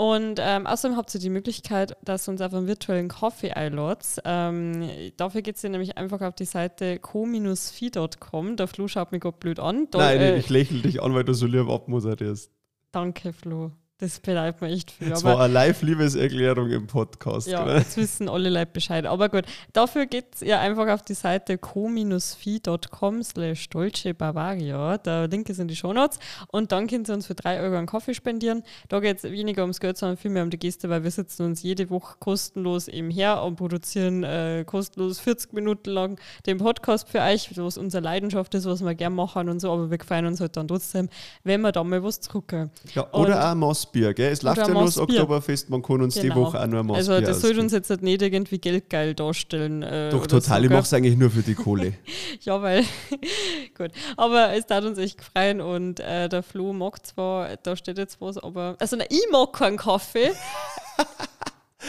[0.00, 4.20] Und ähm, außerdem habt ihr die Möglichkeit, dass uns auf einen virtuellen Kaffee einladet.
[4.24, 8.56] Ähm, dafür geht ihr nämlich einfach auf die Seite co-fi.com.
[8.56, 9.88] Der Flo schaut mich gerade blöd an.
[9.90, 12.52] Da, Nein, äh, ich lächle dich an, weil du so lieb abmoderierst.
[12.92, 13.72] danke, Flo.
[14.00, 15.08] Das bedeutet mir echt viel.
[15.10, 17.48] Das war eine Live-Liebeserklärung im Podcast.
[17.48, 19.04] Ja, jetzt wissen alle Leute Bescheid.
[19.06, 19.42] Aber gut,
[19.72, 24.98] dafür geht ihr einfach auf die Seite co-fi.com slash Dolce Bavaria.
[24.98, 26.20] Der Link ist in die Shownotes.
[26.52, 28.62] Und dann könnt ihr uns für 3 Euro einen Kaffee spendieren.
[28.88, 31.64] Da geht es weniger ums Geld, sondern vielmehr um die Gäste, weil wir sitzen uns
[31.64, 37.20] jede Woche kostenlos eben her und produzieren äh, kostenlos 40 Minuten lang den Podcast für
[37.20, 39.72] euch, was unsere Leidenschaft ist, was wir gerne machen und so.
[39.72, 41.08] Aber wir freuen uns halt dann trotzdem,
[41.42, 42.70] wenn wir da mal was zurückgeben.
[42.94, 43.54] Ja, Und- oder auch
[43.88, 44.32] Massbier, gell?
[44.32, 44.98] Es läuft ja nur das.
[44.98, 46.36] Oktoberfest, man kann uns die Genau.
[46.36, 49.82] Woche auch nur ein Massbier Also das sollte uns jetzt halt nicht irgendwie geldgeil darstellen.
[49.82, 50.60] Äh, Doch, total.
[50.60, 51.94] So, ich mache es eigentlich nur für die Kohle.
[52.42, 52.84] Ja, weil,
[53.76, 53.90] gut.
[54.16, 58.20] Aber es tat uns echt gefreien und äh, der Flo mag zwar, da steht jetzt
[58.20, 60.30] was, aber, also nein, ich mag keinen Kaffee.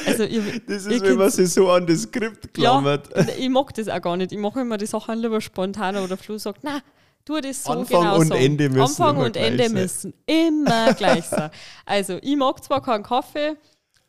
[0.05, 3.09] Also, ihr, Das ist, wenn man sich so an das Skript ja, klammert.
[3.37, 4.31] ich mag das auch gar nicht.
[4.31, 6.81] Ich mache immer die Sachen lieber spontaner, wo der Flo sagt, na,
[7.25, 8.33] tu das so Anfang genau und so.
[8.33, 9.73] Ende müssen Anfang immer und gleich Ende sein.
[9.73, 11.49] müssen immer gleich sein.
[11.85, 13.55] Also, ich mag zwar keinen Kaffee,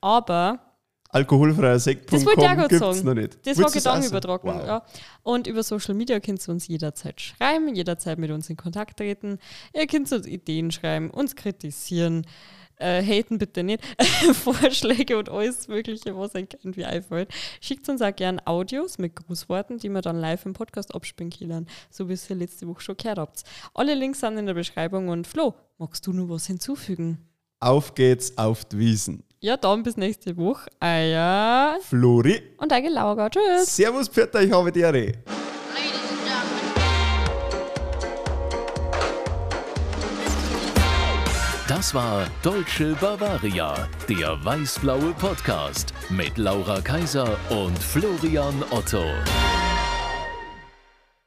[0.01, 0.61] aber
[1.13, 3.05] Alkoholfreier Sekt.com das wollte ich auch gerade sagen.
[3.05, 3.39] noch nicht.
[3.45, 3.71] Das Willst war?
[3.71, 4.55] Gedankenübertragung.
[4.55, 4.67] Wow.
[4.67, 4.85] Ja.
[5.25, 9.39] Und über Social Media könnt ihr uns jederzeit schreiben, jederzeit mit uns in Kontakt treten.
[9.75, 12.25] Ihr könnt uns Ideen schreiben, uns kritisieren.
[12.81, 13.85] Äh, haten bitte nicht.
[14.33, 17.31] Vorschläge und alles Mögliche, was euch irgendwie einfällt.
[17.61, 21.69] Schickt uns auch gerne Audios mit Grußworten, die wir dann live im Podcast abspielen können,
[21.91, 23.43] so wie ihr letzte Woche schon gehört habt.
[23.75, 27.19] Alle Links sind in der Beschreibung und Flo, magst du noch was hinzufügen?
[27.61, 29.25] Auf geht's auf die Wiesen.
[29.41, 30.71] Ja, dann bis nächste Woche.
[30.81, 33.29] Eier Flori, und Eige Laura.
[33.29, 33.77] Tschüss.
[33.77, 35.13] Servus, Pferd, ich habe die Ehre.
[41.81, 49.03] Das war Deutsche Bavaria, der weißblaue Podcast mit Laura Kaiser und Florian Otto.